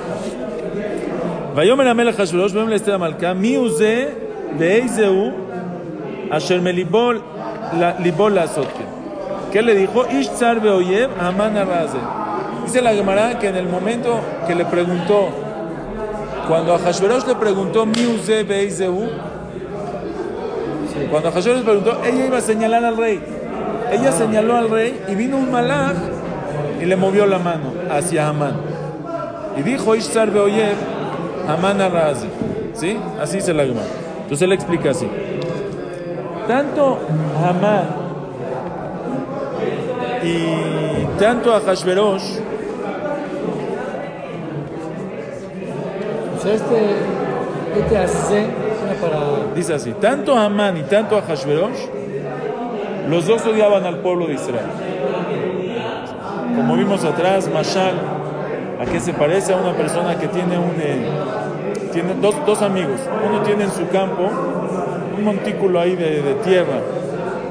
[1.57, 4.05] ויאמר המלך אחשוורוש ויאמר לאסתר המלכה מי הוא זה
[4.59, 5.33] ואיזה הוא
[6.31, 7.11] אשר מליבו
[7.73, 8.85] ליבו לעשות כן.
[9.53, 10.05] ¿Qué le dijo?
[10.11, 11.99] Ish tzar beoyev Haman arraze.
[12.65, 15.29] Dice la Gemara que en el momento que le preguntó,
[16.49, 19.09] cuando a Hashverosh le preguntó Miuze Beizeu,
[21.10, 23.22] cuando a Hashverosh le preguntó, ella iba a señalar al rey.
[23.92, 25.98] Ella señaló al rey y vino un malach
[26.82, 28.56] y le movió la mano hacia Haman.
[29.58, 30.76] Y dijo Ish tzar beoyev
[31.48, 32.28] Haman arraze.
[32.74, 32.98] ¿Sí?
[33.22, 33.88] Así dice la Gemara.
[34.24, 35.08] Entonces él explica así.
[36.48, 37.00] Tanto
[37.44, 38.02] Haman
[40.24, 42.40] y tanto a Hashverosh,
[46.42, 46.96] sea, este,
[47.80, 48.46] este hace
[49.02, 49.31] para.
[49.56, 51.88] Dice así, tanto a Amán y tanto a Hashverosh,
[53.10, 54.66] los dos odiaban al pueblo de Israel.
[56.56, 57.96] Como vimos atrás, Mashal,
[58.80, 59.54] ¿a qué se parece?
[59.54, 60.76] A una persona que tiene un...
[60.80, 61.06] eh,
[61.92, 63.00] tiene dos, dos amigos.
[63.28, 64.30] Uno tiene en su campo
[65.18, 66.80] un montículo ahí de, de tierra,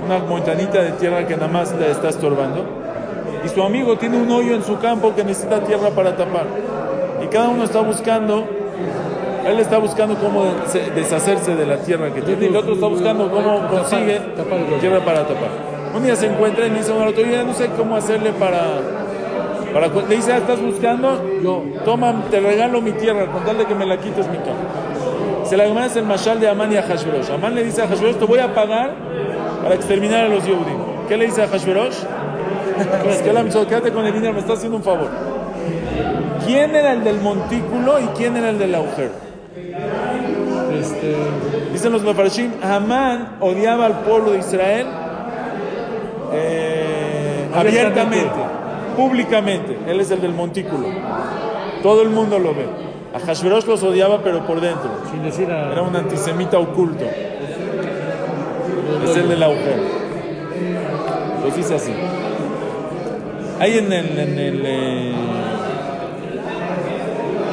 [0.06, 2.64] una montañita de tierra que nada más le está estorbando.
[3.44, 6.46] Y su amigo tiene un hoyo en su campo que necesita tierra para tapar.
[7.22, 8.46] Y cada uno está buscando,
[9.46, 12.86] él está buscando cómo se- deshacerse de la tierra que tiene, y el otro está
[12.86, 14.20] buscando cómo consigue
[14.80, 15.48] tierra para tapar.
[15.94, 18.60] Un día se encuentra y dice otro, "Oye, no sé cómo hacerle para...
[19.72, 20.02] para cu-".
[20.08, 21.20] le dice, "Ah, ¿estás buscando?
[21.42, 21.62] Yo.
[21.84, 24.66] Toma, te regalo mi tierra, con tal de que me la quites mi campo.
[25.44, 27.30] Se la es el mashal de Amán y a Hashverosh.
[27.32, 28.94] Amán le dice a Hashverosh, te voy a pagar
[29.62, 30.78] para exterminar a los Yehudim.
[31.08, 31.96] ¿Qué le dice a Hashverosh?
[33.68, 35.08] Quédate con el dinero, me está haciendo un favor.
[36.46, 39.10] ¿Quién era el del montículo y quién era el del agujero?
[41.72, 44.86] Dicen los Mefarshim, Amán odiaba al pueblo de Israel
[46.32, 48.30] eh, abiertamente,
[48.96, 49.78] públicamente.
[49.86, 50.86] Él es el del montículo.
[51.82, 52.66] Todo el mundo lo ve.
[53.14, 54.90] A Hashverosh los odiaba, pero por dentro.
[55.10, 55.72] sin decir a.
[55.72, 57.04] Era un antisemita oculto.
[59.04, 59.82] Es el del agujero.
[61.42, 61.92] Pues dice así.
[63.58, 65.12] Hay en el, en el, eh,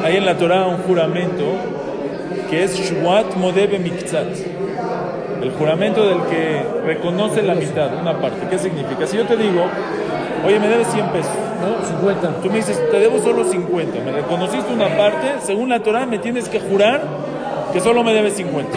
[0.04, 1.44] hay en la Torah un juramento
[2.48, 4.26] que es Shvuat Modebe Miktzat.
[5.42, 8.46] El juramento del que reconoce la mitad, una parte.
[8.50, 9.06] ¿Qué significa?
[9.06, 9.64] Si yo te digo,
[10.44, 11.32] oye, me debes 100 pesos.
[11.60, 12.40] No, 50.
[12.42, 14.00] Tú me dices, te debo solo 50.
[14.04, 17.02] Me reconociste una parte, según la Torah me tienes que jurar
[17.72, 18.70] que solo me debes 50.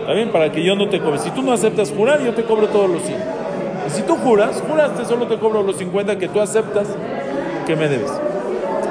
[0.00, 0.30] ¿Está bien?
[0.30, 1.18] Para que yo no te cobre.
[1.18, 3.18] Si tú no aceptas jurar, yo te cobro todos los 100.
[3.86, 6.88] Y si tú juras, juraste, solo te cobro los 50 que tú aceptas
[7.66, 8.10] que me debes.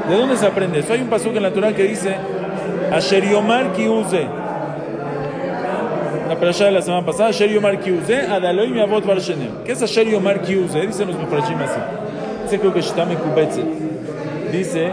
[0.10, 0.94] ¿De dónde se aprende eso?
[0.94, 2.16] Hay un pasaje en la Torah que dice
[2.92, 4.28] Asher Yomar Kiuze.
[6.28, 9.63] La parasha de la semana pasada, Asher Yomar Kiuze, Adaloi mi avot bar shenem.
[9.65, 10.88] ¿Qué es Asher Yomar Kiuze?
[10.88, 11.80] Dicen los mefarashim así.
[12.44, 13.63] Dice creo que Shtame Kubetze.
[14.52, 14.92] Dice,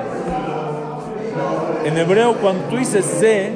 [1.84, 3.52] en hebreo cuando tú dices Ze,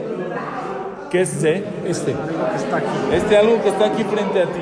[1.11, 1.64] ¿qué es Ze?
[1.87, 2.14] Este.
[2.57, 2.87] Está aquí.
[3.12, 4.61] Este algo que está aquí frente a ti.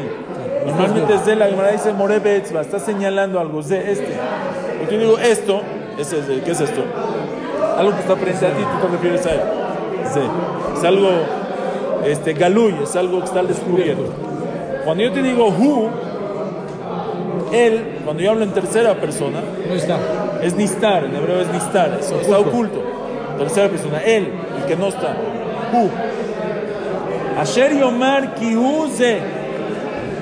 [0.66, 4.16] Normalmente Ze, la Gemara dice More Betzba, está señalando algo, Ze, este.
[4.78, 5.62] Porque yo digo esto.
[5.98, 6.84] ¿qué es esto?
[7.76, 9.40] Algo que está frente a ti, tú te refieres a él.
[10.16, 11.08] Es algo,
[12.04, 14.06] este, galuy, es algo que está descubierto.
[14.84, 15.88] Cuando yo te digo Hu,
[17.52, 19.98] él, cuando yo hablo en tercera persona, No está.
[20.42, 22.82] es nistar, en hebreo es nistar, está oculto.
[23.38, 25.16] Tercera persona, él, el que no está.
[25.72, 25.88] Hu.
[27.38, 29.18] Asher Yomar Kiuze.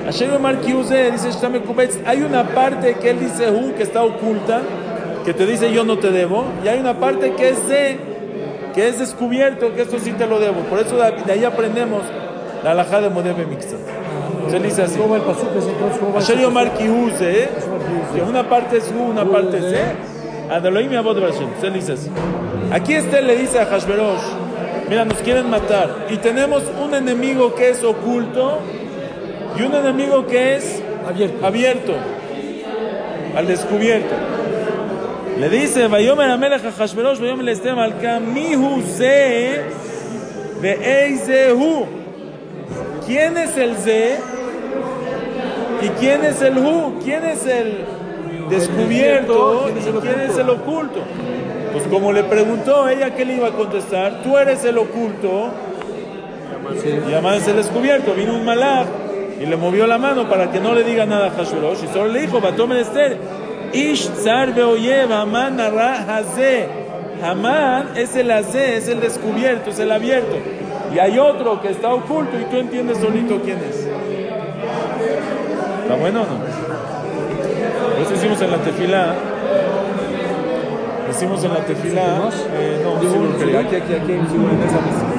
[0.07, 1.29] Asher Yomar Kiuze, dice
[2.05, 4.61] hay una parte que él dice Hu, que está oculta,
[5.25, 7.99] que te dice yo no te debo, y hay una parte que es de,
[8.77, 10.61] que es descubierto, que esto sí te lo debo.
[10.69, 12.03] Por eso de ahí aprendemos
[12.63, 13.75] la alajá de Modebe Mixta.
[14.51, 14.99] Se dice así.
[14.99, 15.47] ¿Cómo va el pasuk?
[15.47, 17.49] Entonces, ¿cómo va Asher ese Yomar Kiuze, ¿eh?
[18.13, 20.53] que una parte es Hu, una parte es Hu, Ze.
[20.53, 21.49] Adaloim Hashem.
[21.59, 22.11] Se dice así.
[22.71, 24.21] Aquí este le dice a Hashverosh,
[24.87, 26.05] mira, nos quieren matar.
[26.11, 28.59] Y tenemos un enemigo que es oculto
[29.57, 31.47] y un enemigo que es Abierto.
[31.47, 31.93] abierto,
[33.35, 34.36] al descubierto.
[35.39, 39.61] Le dice, Vayomer Amelech a Hashverosh, Vayomer Esther Malka, Mihu Ze,
[40.61, 41.85] Ve'eizehu.
[43.05, 44.17] ¿Quién es el Ze?
[45.81, 46.99] ¿Y quién es el Hu?
[47.03, 47.85] ¿Quién es el
[48.49, 49.65] descubierto?
[49.65, 50.41] ¿Quién es el ¿Y quién es oculto?
[50.41, 50.99] el oculto?
[51.71, 54.23] Pues como le preguntó ella, ¿qué le iba a contestar?
[54.23, 55.51] Tú eres el oculto
[57.07, 58.15] y además el descubierto.
[58.15, 58.87] Vino un malach
[59.39, 61.83] y le movió la mano para que no le diga nada a Hashverosh.
[61.83, 63.17] Y solo le dijo, Batomen Esther,
[63.73, 66.67] Ish tzar beoyev, Haman hazé.
[67.23, 70.35] Haman es el hazé, es el descubierto, es el abierto.
[70.93, 73.87] Y hay otro que está oculto y tú entiendes solito quién es.
[75.83, 78.03] ¿Está bueno o no?
[78.03, 79.15] Eso hicimos en la tefila.
[81.09, 82.01] Hicimos en la tefila.
[82.53, 85.16] Eh, no, sí, porque aquí, aquí, aquí, en esa mesa.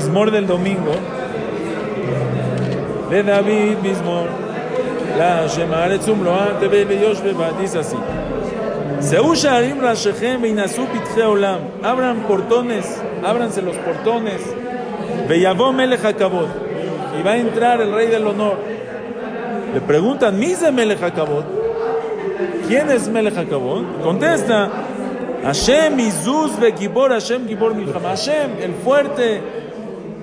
[0.00, 0.92] Mismor del domingo,
[3.10, 4.28] de David mismor,
[5.18, 7.96] la Shemaret Zumloa, Tebe Beyosh Beba, dice así.
[9.00, 11.60] Seú Sharim Rashechem Beinasu Pitche Olam.
[11.82, 12.86] Abran portones,
[13.22, 14.40] ábranse los portones.
[15.28, 16.00] Beyavó Melech.
[17.18, 18.56] Y va a entrar el rey del honor.
[19.74, 21.00] Le preguntan, ¿Mise Melech?
[22.68, 23.48] ¿Quién es Melech?
[24.02, 24.70] Contesta,
[25.44, 28.10] Hashem Izuz Gibor Hashem Gibor Milchama.
[28.10, 29.59] Hashem, el fuerte,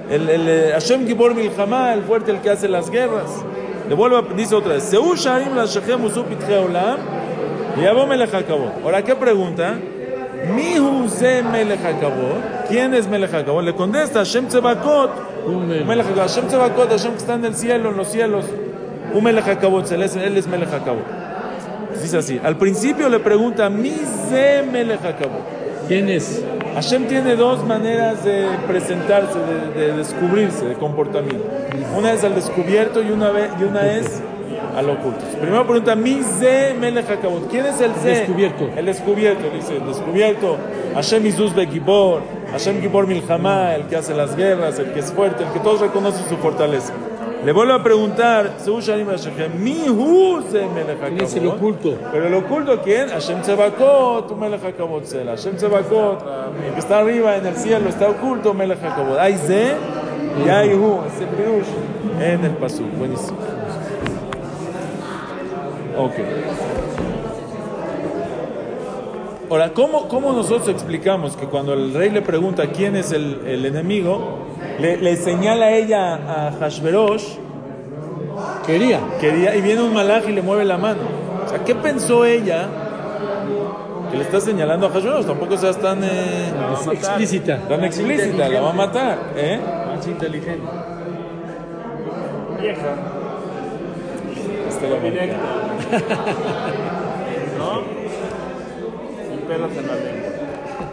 [0.10, 3.30] el, el, eh, Hashem Gibor Milchama, el fuerte, el que hace las guerras.
[3.88, 6.98] Le vuelvo a, dice otra vez, Seú Sharim la Shechem Usu Pitche Olam,
[7.78, 8.84] y Yabó Melech Hakabod.
[8.84, 9.78] Ahora, ¿qué pregunta?
[10.56, 11.80] Mihu Ze Melech.
[12.67, 13.32] ¿Quién es Melech?
[13.63, 15.12] Le contesta, Hashem Tzebakot.
[15.86, 16.06] Melech.
[16.15, 18.46] Hashem Tzebakot, Hashem que está en el cielo, en los cielos.
[19.13, 19.48] Un Melech
[19.91, 20.70] él es, él es Melech.
[22.02, 23.91] Dice así, al principio le pregunta, mi
[24.30, 25.00] ze melech.
[25.88, 26.43] ¿Quién es?
[26.78, 31.44] Hashem tiene dos maneras de presentarse, de, de descubrirse, de comportamiento.
[31.98, 34.22] Una es al descubierto y una, ve- y una es
[34.76, 35.26] al oculto.
[35.42, 37.48] Primero pregunta, mi ze melech hakabod.
[37.50, 38.10] ¿Quién es el ze?
[38.10, 38.70] Descubierto.
[38.76, 40.58] El descubierto, dice, el descubierto.
[40.94, 45.46] Hashem Izuz Gibor, Hashem Gibor Milchama, el que hace las guerras, el que es fuerte,
[45.46, 46.94] el que todos reconocen su fortaleza.
[47.48, 48.58] Le vuelvo a preguntar,
[49.58, 51.98] mi ¿Quién es el oculto?
[52.12, 53.08] Pero el oculto, ¿quién?
[53.08, 55.32] Hashem Tzebakot, Melech HaKavod Sela.
[55.32, 56.26] Hashem Tzebakot,
[56.68, 59.18] el que está arriba en el cielo, está oculto, Melech HaKavod.
[59.18, 59.76] Hay Ze
[60.45, 62.91] y hay Hu, ese pirush en el Pasuk.
[62.98, 63.38] Buenísimo.
[65.98, 66.16] Ok.
[69.50, 73.66] Ahora, ¿cómo, ¿cómo nosotros explicamos que cuando el rey le pregunta quién es el, el
[73.66, 74.47] enemigo,
[74.80, 77.38] le, le señala a ella a Hashverosh
[78.65, 78.99] Quería.
[79.20, 81.01] Quería, y viene un malaj y le mueve la mano.
[81.45, 82.68] O sea, ¿qué pensó ella
[84.11, 85.26] que le está señalando a Hashverosh?
[85.26, 87.59] Tampoco seas tan, eh, Es explícita.
[87.68, 89.18] tan explícita, la va a matar.
[89.36, 89.59] ¿eh?
[89.95, 90.68] Más inteligente.
[92.61, 92.95] Vieja.
[94.68, 95.38] Este lo Directa.
[97.57, 97.82] ¿No?
[99.30, 100.37] Sin pelos en la lengua.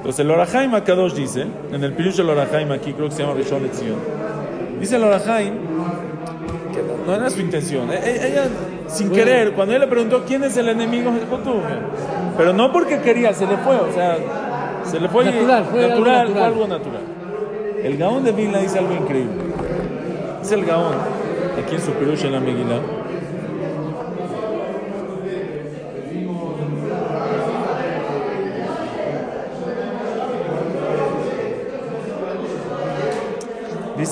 [0.05, 3.35] Entonces el Orahaim Akadosh dice, en el Pirush del Orahaim aquí creo que se llama
[3.37, 3.97] Rishon Lezion,
[4.79, 5.55] dice el Orahaim
[6.75, 7.91] que no, era su intención.
[7.91, 8.45] E- e- Ella,
[8.87, 11.55] sin querer, cuando él le preguntó quién es el enemigo, dijo tú.
[12.37, 14.19] Pero no porque quería, se le fue, o sea,
[14.85, 16.33] se le fue Natural, fue algo natural, natural.
[16.35, 17.01] fue algo natural.
[17.83, 19.33] El Gaón de Vilna dice algo increíble.
[20.43, 20.97] Es el Gaón,
[21.65, 22.81] aquí en su Pirush en la Megillah.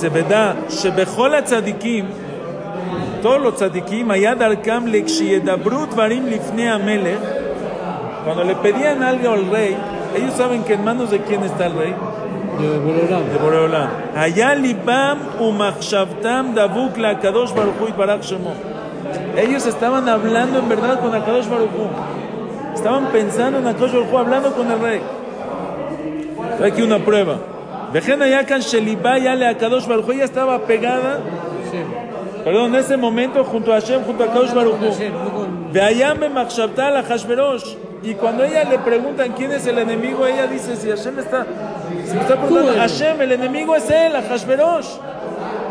[0.01, 0.55] Dice, ¿verdad?
[0.69, 2.05] שבכל הצדיקים,
[3.21, 7.19] todos los tzadikim, היה דרכם לכשידברו דברים לפני המלך,
[8.25, 9.75] cuando le pedían algo al rey,
[10.17, 11.93] ellos saben que en manos de quién está el rey,
[12.59, 13.23] De Boreolam.
[13.33, 13.87] de Boreolam.
[14.15, 18.53] היה ליבם ומחשבתם דבוק לקדוש ברוך הוא יתברך שמו.
[19.37, 21.87] Ellos estaban hablando en verdad con Akadosh Baruch Hu.
[22.75, 25.01] Estaban pensando en Akadosh Baruch Hu, hablando con el rey.
[26.59, 27.35] Hay aquí una prueba.
[27.92, 31.20] Vejen Ayakan Shelibá ya le Akadosh Baruj ella estaba pegada.
[32.44, 34.78] Perdón, en ese momento junto a Hashem, junto a Kadosh Baruj
[35.72, 37.76] De allá me la Hashverosh.
[38.02, 41.46] Y cuando ella le preguntan quién es el enemigo, ella dice, si Hashem está,
[42.04, 44.88] si está preguntando, Hashem, el enemigo es él, a Hashverosh.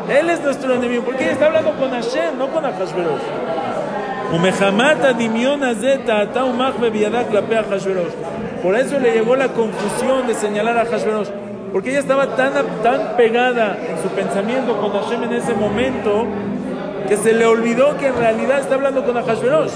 [0.09, 3.22] Él es nuestro enemigo, porque ella está hablando con Hashem, no con a Hashverosh.
[8.63, 11.50] Por eso le llegó la confusión de señalar a Hashverosh.
[11.72, 12.53] Porque ella estaba tan,
[12.84, 16.26] tan pegada en su pensamiento con Hashem en ese momento
[17.07, 19.72] que se le olvidó que en realidad está hablando con Ahashverosh.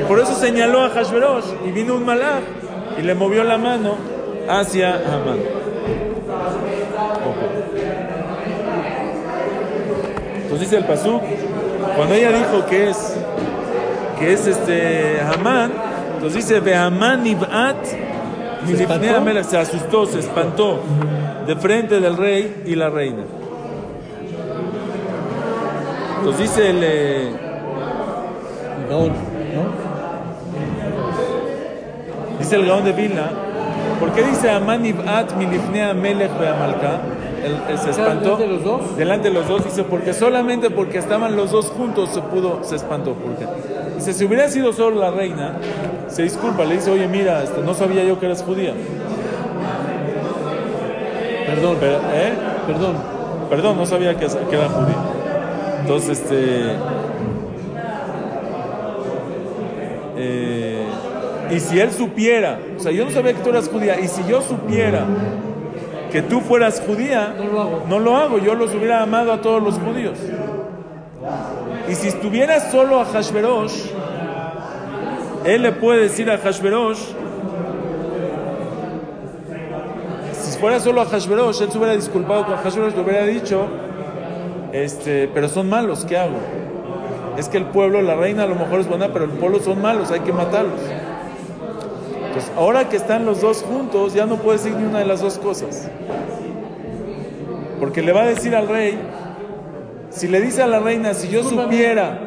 [0.00, 2.42] Y por eso señaló a Hashverosh y vino un malach
[2.98, 3.96] y le movió la mano
[4.48, 5.38] hacia Hamán.
[10.42, 11.22] Entonces dice el Pasuk,
[11.96, 13.16] cuando ella dijo que es
[14.18, 15.72] que es este Hamán,
[16.14, 18.07] entonces dice ve Hamán ib'at milifnei espantó?
[18.07, 18.07] Amelech",
[19.44, 20.80] se asustó, se espantó
[21.46, 23.24] de frente del rey y la reina.
[26.18, 27.32] Entonces dice el eh.
[32.38, 33.30] Dice el Gaón de Vilna,
[34.00, 37.00] ¿por qué dice Amán ib'at milifnei Amelech be'amalka?
[37.44, 38.36] Él, él se espantó.
[38.36, 38.96] ¿Delante de los dos?
[38.96, 42.76] Delante de los dos, dice, porque solamente porque estaban los dos juntos se pudo, se
[42.76, 43.14] espantó.
[43.14, 43.46] Porque
[43.96, 45.56] dice, si hubiera sido solo la reina,
[46.08, 48.72] se disculpa, le dice, oye, mira, este, no sabía yo que eres judía.
[51.46, 52.32] Perdón, Pero, ¿eh?
[52.66, 52.96] perdón.
[53.48, 54.96] Perdón, no sabía que, que era judía.
[55.80, 56.76] Entonces, este.
[60.16, 60.84] eh,
[61.50, 64.22] y si él supiera, o sea, yo no sabía que tú eras judía, y si
[64.28, 65.06] yo supiera
[66.10, 67.82] que tú fueras judía, No lo hago.
[67.88, 70.18] no lo hago, yo los hubiera amado a todos los judíos.
[71.88, 73.90] Y si estuviera solo a Hashverosh,
[75.44, 76.98] él le puede decir a Hashverosh,
[80.32, 83.66] si fuera solo a Hashverosh, él se hubiera disculpado con Hashverosh, le hubiera dicho,
[84.72, 86.36] este, pero son malos, ¿qué hago?
[87.36, 89.80] Es que el pueblo, la reina a lo mejor es buena, pero el pueblo son
[89.80, 90.80] malos, hay que matarlos.
[92.28, 95.20] Entonces, ahora que están los dos juntos, ya no puede decir ni una de las
[95.20, 95.88] dos cosas.
[97.80, 98.98] Porque le va a decir al rey,
[100.10, 102.20] si le dice a la reina, si yo supiera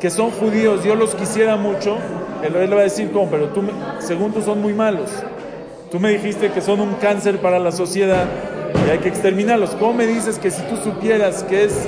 [0.00, 1.96] que son judíos, yo los quisiera mucho,
[2.42, 3.30] el rey le va a decir, ¿cómo?
[3.30, 3.62] Pero tú,
[4.00, 5.10] según tú, son muy malos.
[5.90, 8.24] Tú me dijiste que son un cáncer para la sociedad
[8.86, 9.70] y hay que exterminarlos.
[9.70, 11.86] ¿Cómo me dices que si tú supieras que es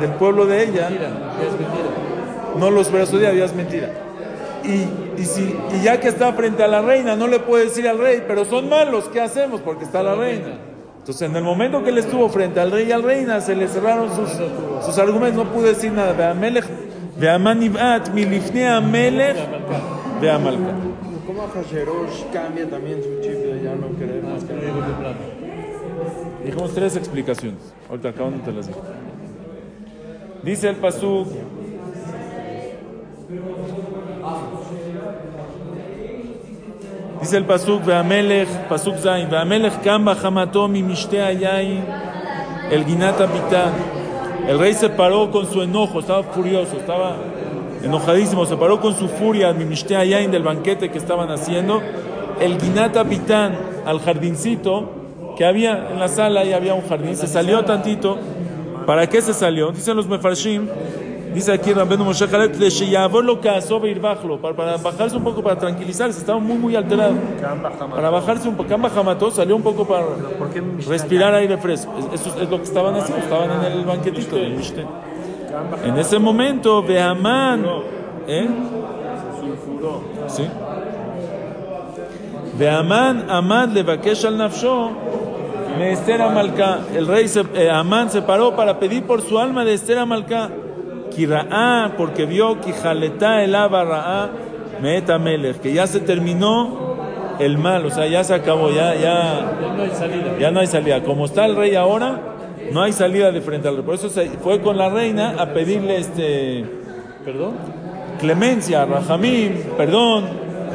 [0.00, 1.10] del pueblo de ella, mentira.
[2.58, 4.05] no los odiado, ya es mentira?
[4.66, 7.86] Y, y, si, y ya que está frente a la reina, no le puede decir
[7.86, 9.60] al rey, pero son malos, ¿qué hacemos?
[9.60, 10.58] Porque está la reina.
[10.98, 13.68] Entonces, en el momento que él estuvo frente al rey y al reina, se le
[13.68, 14.28] cerraron sus,
[14.84, 16.34] sus argumentos, no pudo decir nada.
[21.26, 24.54] ¿Cómo Hashverosh cambia también su chip de ya no querer más que
[26.44, 27.74] Dijimos tres explicaciones.
[27.88, 28.82] Ahorita acá no te las digo.
[30.42, 31.28] Dice el Pasuk.
[37.20, 41.84] Dice el Pasuk, Veamelech, Pasuk Zain, Veamelech Kamba Hamato mi mishte ayain,
[42.70, 43.72] el Ginata Pitá.
[44.46, 47.16] El rey se paró con su enojo, estaba furioso, estaba
[47.82, 51.82] enojadísimo, se paró con su furia, mi mishte ayain del banquete que estaban haciendo.
[52.40, 54.90] El Ginata Pitán al jardincito
[55.36, 58.18] que había en la sala y había un jardín, se salió tantito.
[58.86, 59.72] ¿Para qué se salió?
[59.72, 60.68] Dicen los mefarshim,
[61.36, 65.42] dice aquí Rabbenu Moshe Jalet, le sheyavor lo casó bajlo, para, para bajarse un poco,
[65.42, 67.14] para tranquilizarse, estaba muy muy alterado.
[67.94, 70.04] Para bajarse un poco, Kamba Hamato salió un poco para
[70.88, 71.92] respirar aire fresco.
[71.98, 74.36] Es- Eso es lo que estaban haciendo, estaban en el banquetito.
[75.84, 77.64] En ese momento, Beamán,
[78.26, 78.48] ¿eh?
[80.28, 80.44] Sí.
[82.58, 83.82] De Amán, Amán le
[84.28, 84.90] al nafsho,
[85.80, 86.78] Esther Amalcá.
[86.94, 90.50] El rey eh, Amán se paró para pedir por su alma de Esther Amalcá.
[91.96, 93.54] Porque vio Kijaleta el
[95.18, 96.96] Melech, que ya se terminó
[97.38, 100.38] el mal, o sea, ya se acabó, ya, ya, Ya no hay salida.
[100.38, 101.02] ya no hay salida.
[101.02, 102.20] Como está el rey ahora,
[102.72, 103.84] no hay salida de frente al rey.
[103.84, 106.64] Por eso se fue con la reina a pedirle este
[107.24, 107.54] ¿Perdón?
[108.20, 110.24] clemencia, rajamim, perdón,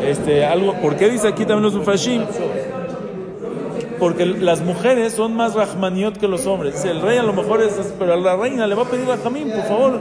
[0.05, 0.73] este algo.
[0.75, 2.23] ¿Por qué dice aquí también los ufashim?
[4.01, 6.83] Porque las mujeres son más rahmaniot que los hombres.
[6.85, 9.51] El rey a lo mejor es, pero a la reina le va a pedir rajamim,
[9.51, 9.99] por favor,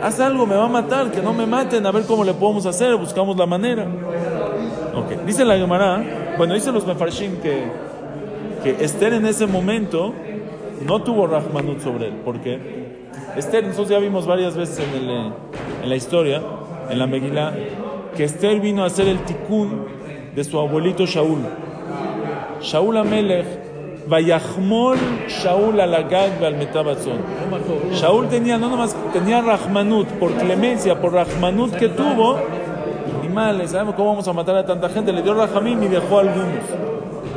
[0.00, 2.66] haz algo, me va a matar, que no me maten, a ver cómo le podemos
[2.66, 3.84] hacer, buscamos la manera.
[4.94, 7.64] Ok, dice la Gemara, bueno, dice los mefarshim que,
[8.62, 10.14] que Esther en ese momento
[10.86, 12.14] no tuvo rahmanut sobre él.
[12.24, 12.60] ¿Por qué?
[13.36, 14.80] Esther, nosotros ya vimos varias veces
[15.82, 16.42] en la historia,
[16.88, 17.52] en la Megilá,
[18.16, 19.84] que Esther vino a hacer el tikkun
[20.32, 21.40] de su abuelito Shaul.
[22.66, 23.46] Shaul Amelech,
[24.08, 24.98] Vayahmol
[25.28, 26.56] Shaul alagag al.
[27.92, 32.40] Shaul tenía, no nomás, tenía Rahmanut, por clemencia, por Rahmanut que tuvo,
[33.24, 35.12] y mal, ¿sabemos cómo vamos a matar a tanta gente?
[35.12, 36.64] Le dio Rahamim y dejó algunos.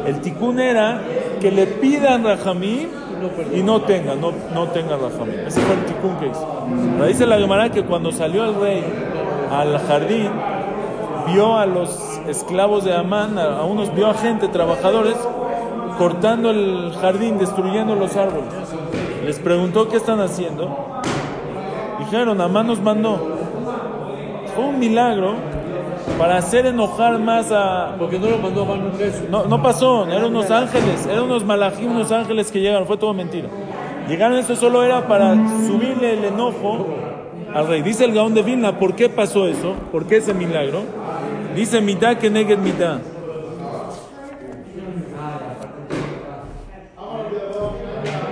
[0.08, 1.00] El tikkun era
[1.40, 2.88] que le pidan Rahamim
[3.54, 5.42] y no tengan, no, no tengan Rahamim.
[5.46, 6.66] Ese fue el tikkun que hizo.
[6.94, 8.84] Pero dice la Gemara que cuando salió el rey
[9.52, 10.32] al jardín,
[11.28, 15.16] vio a los esclavos de Amán, a, unos, vio a gente, trabajadores,
[15.98, 18.50] cortando el jardín, destruyendo los árboles.
[19.26, 21.02] Les preguntó qué están haciendo.
[22.00, 23.20] Dijeron, Amán nos mandó.
[24.56, 25.36] Fue un milagro
[26.18, 27.96] para hacer enojar más a...
[27.98, 29.24] Porque no lo mandó a mano nunca eso.
[29.30, 33.14] No, no pasó, eran unos ángeles, eran unos malajim, unos ángeles que llegaron, fue todo
[33.14, 33.48] mentira.
[34.08, 35.34] Llegaron, esto solo era para
[35.68, 36.88] subirle el enojo
[37.54, 37.82] al rey.
[37.82, 39.74] Dice el Gaón de Vilna, ¿por qué pasó eso?
[39.92, 40.82] ¿Por qué ese milagro?
[41.56, 43.00] Dice mitad que neged mitad.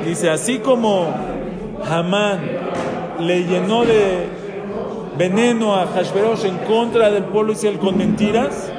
[0.05, 1.13] Dice, así como
[1.89, 2.39] Hamán
[3.20, 4.26] le llenó de
[5.18, 8.72] veneno a Hashverosh en contra del pueblo Israel con mentiras,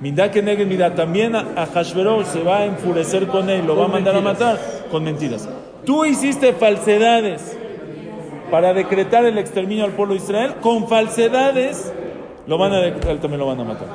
[0.00, 3.76] Midá que negue midá, también a, a Hashverosh se va a enfurecer con él, lo
[3.76, 4.56] va a mandar a matar
[4.92, 5.48] con mentiras.
[5.84, 7.58] Tú hiciste falsedades
[8.48, 11.92] para decretar el exterminio al pueblo de Israel, con falsedades
[12.48, 13.88] lo van a decretar, también lo van a matar.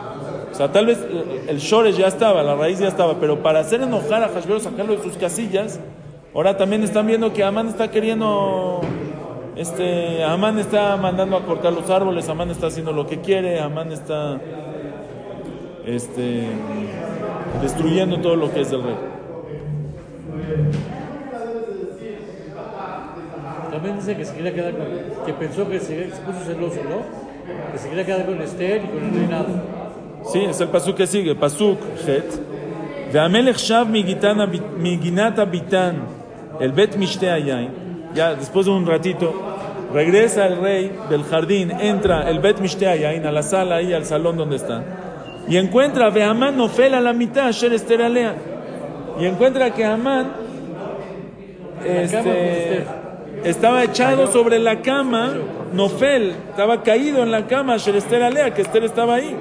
[0.51, 3.59] O sea, tal vez eh, el shores ya estaba, la raíz ya estaba, pero para
[3.59, 5.79] hacer enojar a Hashverosh, sacarlo de sus casillas,
[6.35, 8.81] ahora también están viendo que Amán está queriendo
[9.55, 13.91] este, Amán está mandando a cortar los árboles, Amán está haciendo lo que quiere, Amán
[13.91, 14.39] está
[15.85, 16.43] este,
[17.61, 18.95] destruyendo todo lo que es del rey.
[23.71, 25.25] También dice que se quería quedar con.
[25.25, 27.22] que pensó que se, se puso celoso, ¿no?
[27.72, 29.46] Que se quería quedar con Esther y con el reinado.
[30.32, 32.38] Sí, es el pasuk que sigue, pasuk het.
[33.12, 34.38] והמלך שב מגיתן-
[34.78, 35.94] מגינת הביתן
[36.60, 37.70] el bet mishte hayain.
[38.14, 39.32] Ya después de un ratito,
[39.94, 44.04] regresa el rey del jardín, entra el bet mishte hayain a la sala ahí, al
[44.04, 44.82] salón donde están,
[45.48, 48.34] y encuentra a Amán Nofel a la mitad, Asher Esther Alea.
[49.20, 50.26] Y encuentra que Amán
[51.84, 52.84] este,
[53.43, 55.33] estaba echado sobre la cama,
[55.73, 59.35] Nofel, estaba caído en la cama, Asher Esther Alea, que Esther estaba ahí.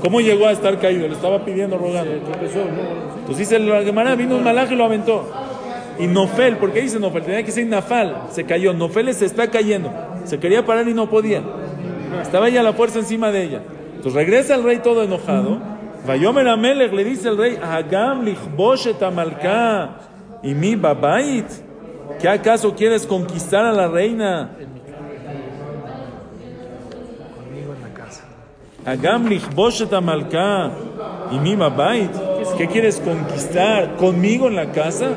[0.00, 1.06] ¿Cómo llegó a estar caído?
[1.08, 2.12] Le estaba pidiendo, rogando.
[2.12, 5.30] Entonces dice la Gemara, vino un malaje y lo aventó.
[5.98, 7.22] Y Nofel, ¿por qué dice Nofel?
[7.22, 8.74] Tenía que ser Nafal, se cayó.
[8.74, 9.90] Nofel se está cayendo.
[10.24, 11.42] Se quería parar y no podía.
[12.20, 13.62] Estaba ella la fuerza encima de ella.
[13.96, 15.58] Entonces regresa el rey todo enojado.
[16.06, 19.90] Vayomer Amelech le dice el rey, Hagam lichboshet amalka
[20.42, 21.46] y mi babait.
[22.20, 24.50] ¿Qué acaso quieres conquistar a la reina?
[27.36, 28.24] Conmigo en la casa.
[28.86, 30.70] Hagam lichboshet amalka
[31.30, 32.10] y mi babait.
[32.58, 33.96] ¿Qué quieres conquistar?
[33.96, 35.10] ¿Conmigo en la casa?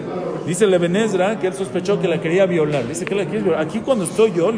[0.45, 2.87] Dice Lebenezra que él sospechó que la quería violar.
[2.87, 3.61] Dice que la quieres violar.
[3.61, 4.49] Aquí cuando estoy yo,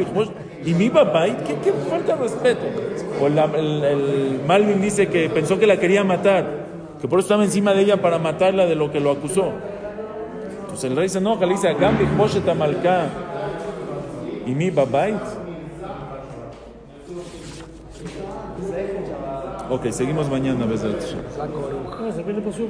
[0.63, 2.61] y mi babait, ¿qué, falta de respeto?
[3.19, 6.45] O la- el Malvin dice que pensó que la quería matar,
[7.01, 9.51] que por eso estaba encima de ella para matarla de lo que lo acusó.
[10.79, 13.07] Entonces el rey se enoja, le dice, lichboshet amalka
[14.45, 15.17] y mi babait.
[19.69, 20.95] Ok, seguimos mañana, Bezrat.
[21.37, 21.47] Ah,
[22.45, 22.69] pasú,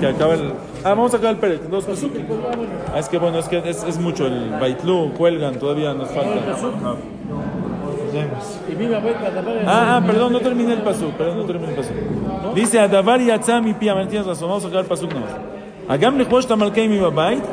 [0.00, 0.52] Que acaba el.
[0.82, 1.70] Ah, vamos a acabar el Pérez.
[1.70, 2.24] Dos pasú, pues,
[2.92, 6.44] ah, es que bueno, es que es, es mucho el Baitlu, cuelgan, todavía nos falta.
[6.44, 6.72] pasú.
[8.68, 8.94] Y
[9.64, 11.94] Ah, ah, perdón, no terminé el pasuk, perdón, no terminé el pasuk.
[12.56, 15.61] Dice, Adavar yatza mi pia, tienes razón, vamos a acabar el pasuk no.
[15.92, 16.18] Agam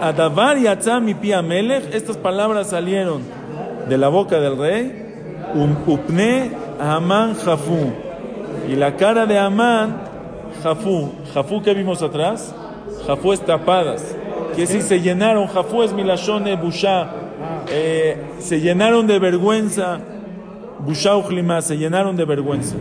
[0.01, 3.21] Adavar yatza mi pia melech, estas palabras salieron
[3.89, 4.93] de la boca del rey,
[5.55, 7.91] um, upne Haman jafu,
[8.69, 10.03] Y la cara de Amán,
[10.63, 11.11] Jafú.
[11.33, 12.55] Jafú que vimos atrás,
[13.05, 14.15] Jafú es tapadas.
[14.55, 17.09] Que si se llenaron, Jafú es milashone busha.
[17.69, 19.99] Eh, se llenaron de vergüenza.
[20.79, 22.77] Busha ujlima, se llenaron de vergüenza.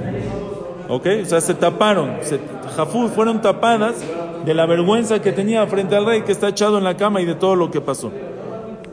[0.89, 1.07] ¿Ok?
[1.23, 2.19] O sea, se taparon.
[2.21, 2.39] Se,
[2.77, 4.05] Jafú fueron tapadas
[4.45, 7.25] de la vergüenza que tenía frente al rey que está echado en la cama y
[7.25, 8.11] de todo lo que pasó.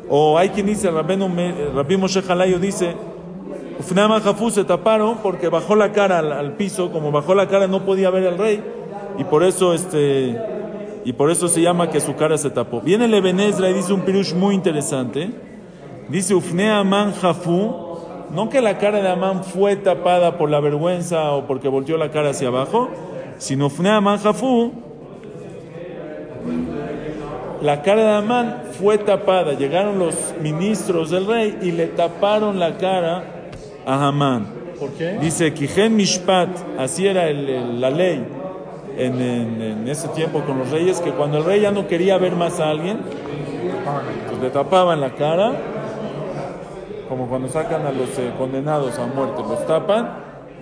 [0.09, 2.95] O hay quien dice, Rabbi Moshe Halayo dice,
[3.79, 7.83] Ufnama Jafú se taparon porque bajó la cara al, piso, como bajó la cara no
[7.83, 8.63] podía ver al rey
[9.17, 10.39] y por eso este
[11.03, 12.81] y por eso se llama que su cara se tapó.
[12.81, 15.29] Viene Lebenezra y dice un pirush muy interesante.
[16.09, 17.99] Dice Ufne Amán Jafú,
[18.31, 22.09] no que la cara de Amán fue tapada por la vergüenza o porque volteó la
[22.09, 22.89] cara hacia abajo,
[23.37, 24.71] sino Ufne Amán Jafú,
[27.61, 29.53] la cara de Amán fue tapada.
[29.53, 33.23] Llegaron los ministros del rey y le taparon la cara
[33.85, 34.47] a Amán.
[34.79, 35.17] ¿Por qué?
[35.19, 38.23] Dice, Kijen Mishpat, así era el, el, la ley
[38.97, 42.17] en, en, en, ese tiempo con los reyes, que cuando el rey ya no quería
[42.17, 42.99] ver más a alguien,
[44.29, 45.53] pues le tapaban la cara,
[47.07, 50.09] como cuando sacan a los eh, condenados a muerte, los tapan,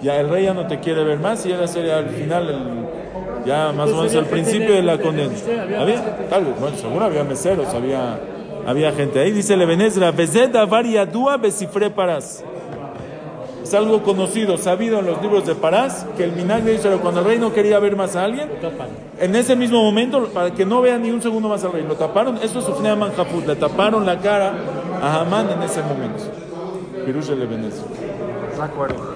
[0.02, 1.64] ya el rey ya no te quiere ver más y era
[1.98, 3.03] al final el,
[3.46, 5.34] ya más o menos el principio de la condena.
[5.80, 8.20] Había, tal vez, bueno, seguro había meseros, había,
[8.66, 9.32] había gente ahí.
[9.32, 12.44] Dice Levenezra, Bezeda variadúa besifre paras.
[13.64, 17.26] Es algo conocido, sabido en los libros de Parás, que el minagre dice, cuando el
[17.26, 18.50] rey no quería ver más a alguien,
[19.20, 21.96] en ese mismo momento, para que no vea ni un segundo más al rey, lo
[21.96, 24.54] taparon, eso es Ufnea Manjaput, le taparon la cara
[25.02, 26.24] a Hamán en ese momento.
[27.06, 27.86] Pirush de Levenezra.
[28.58, 29.16] De acuerdo.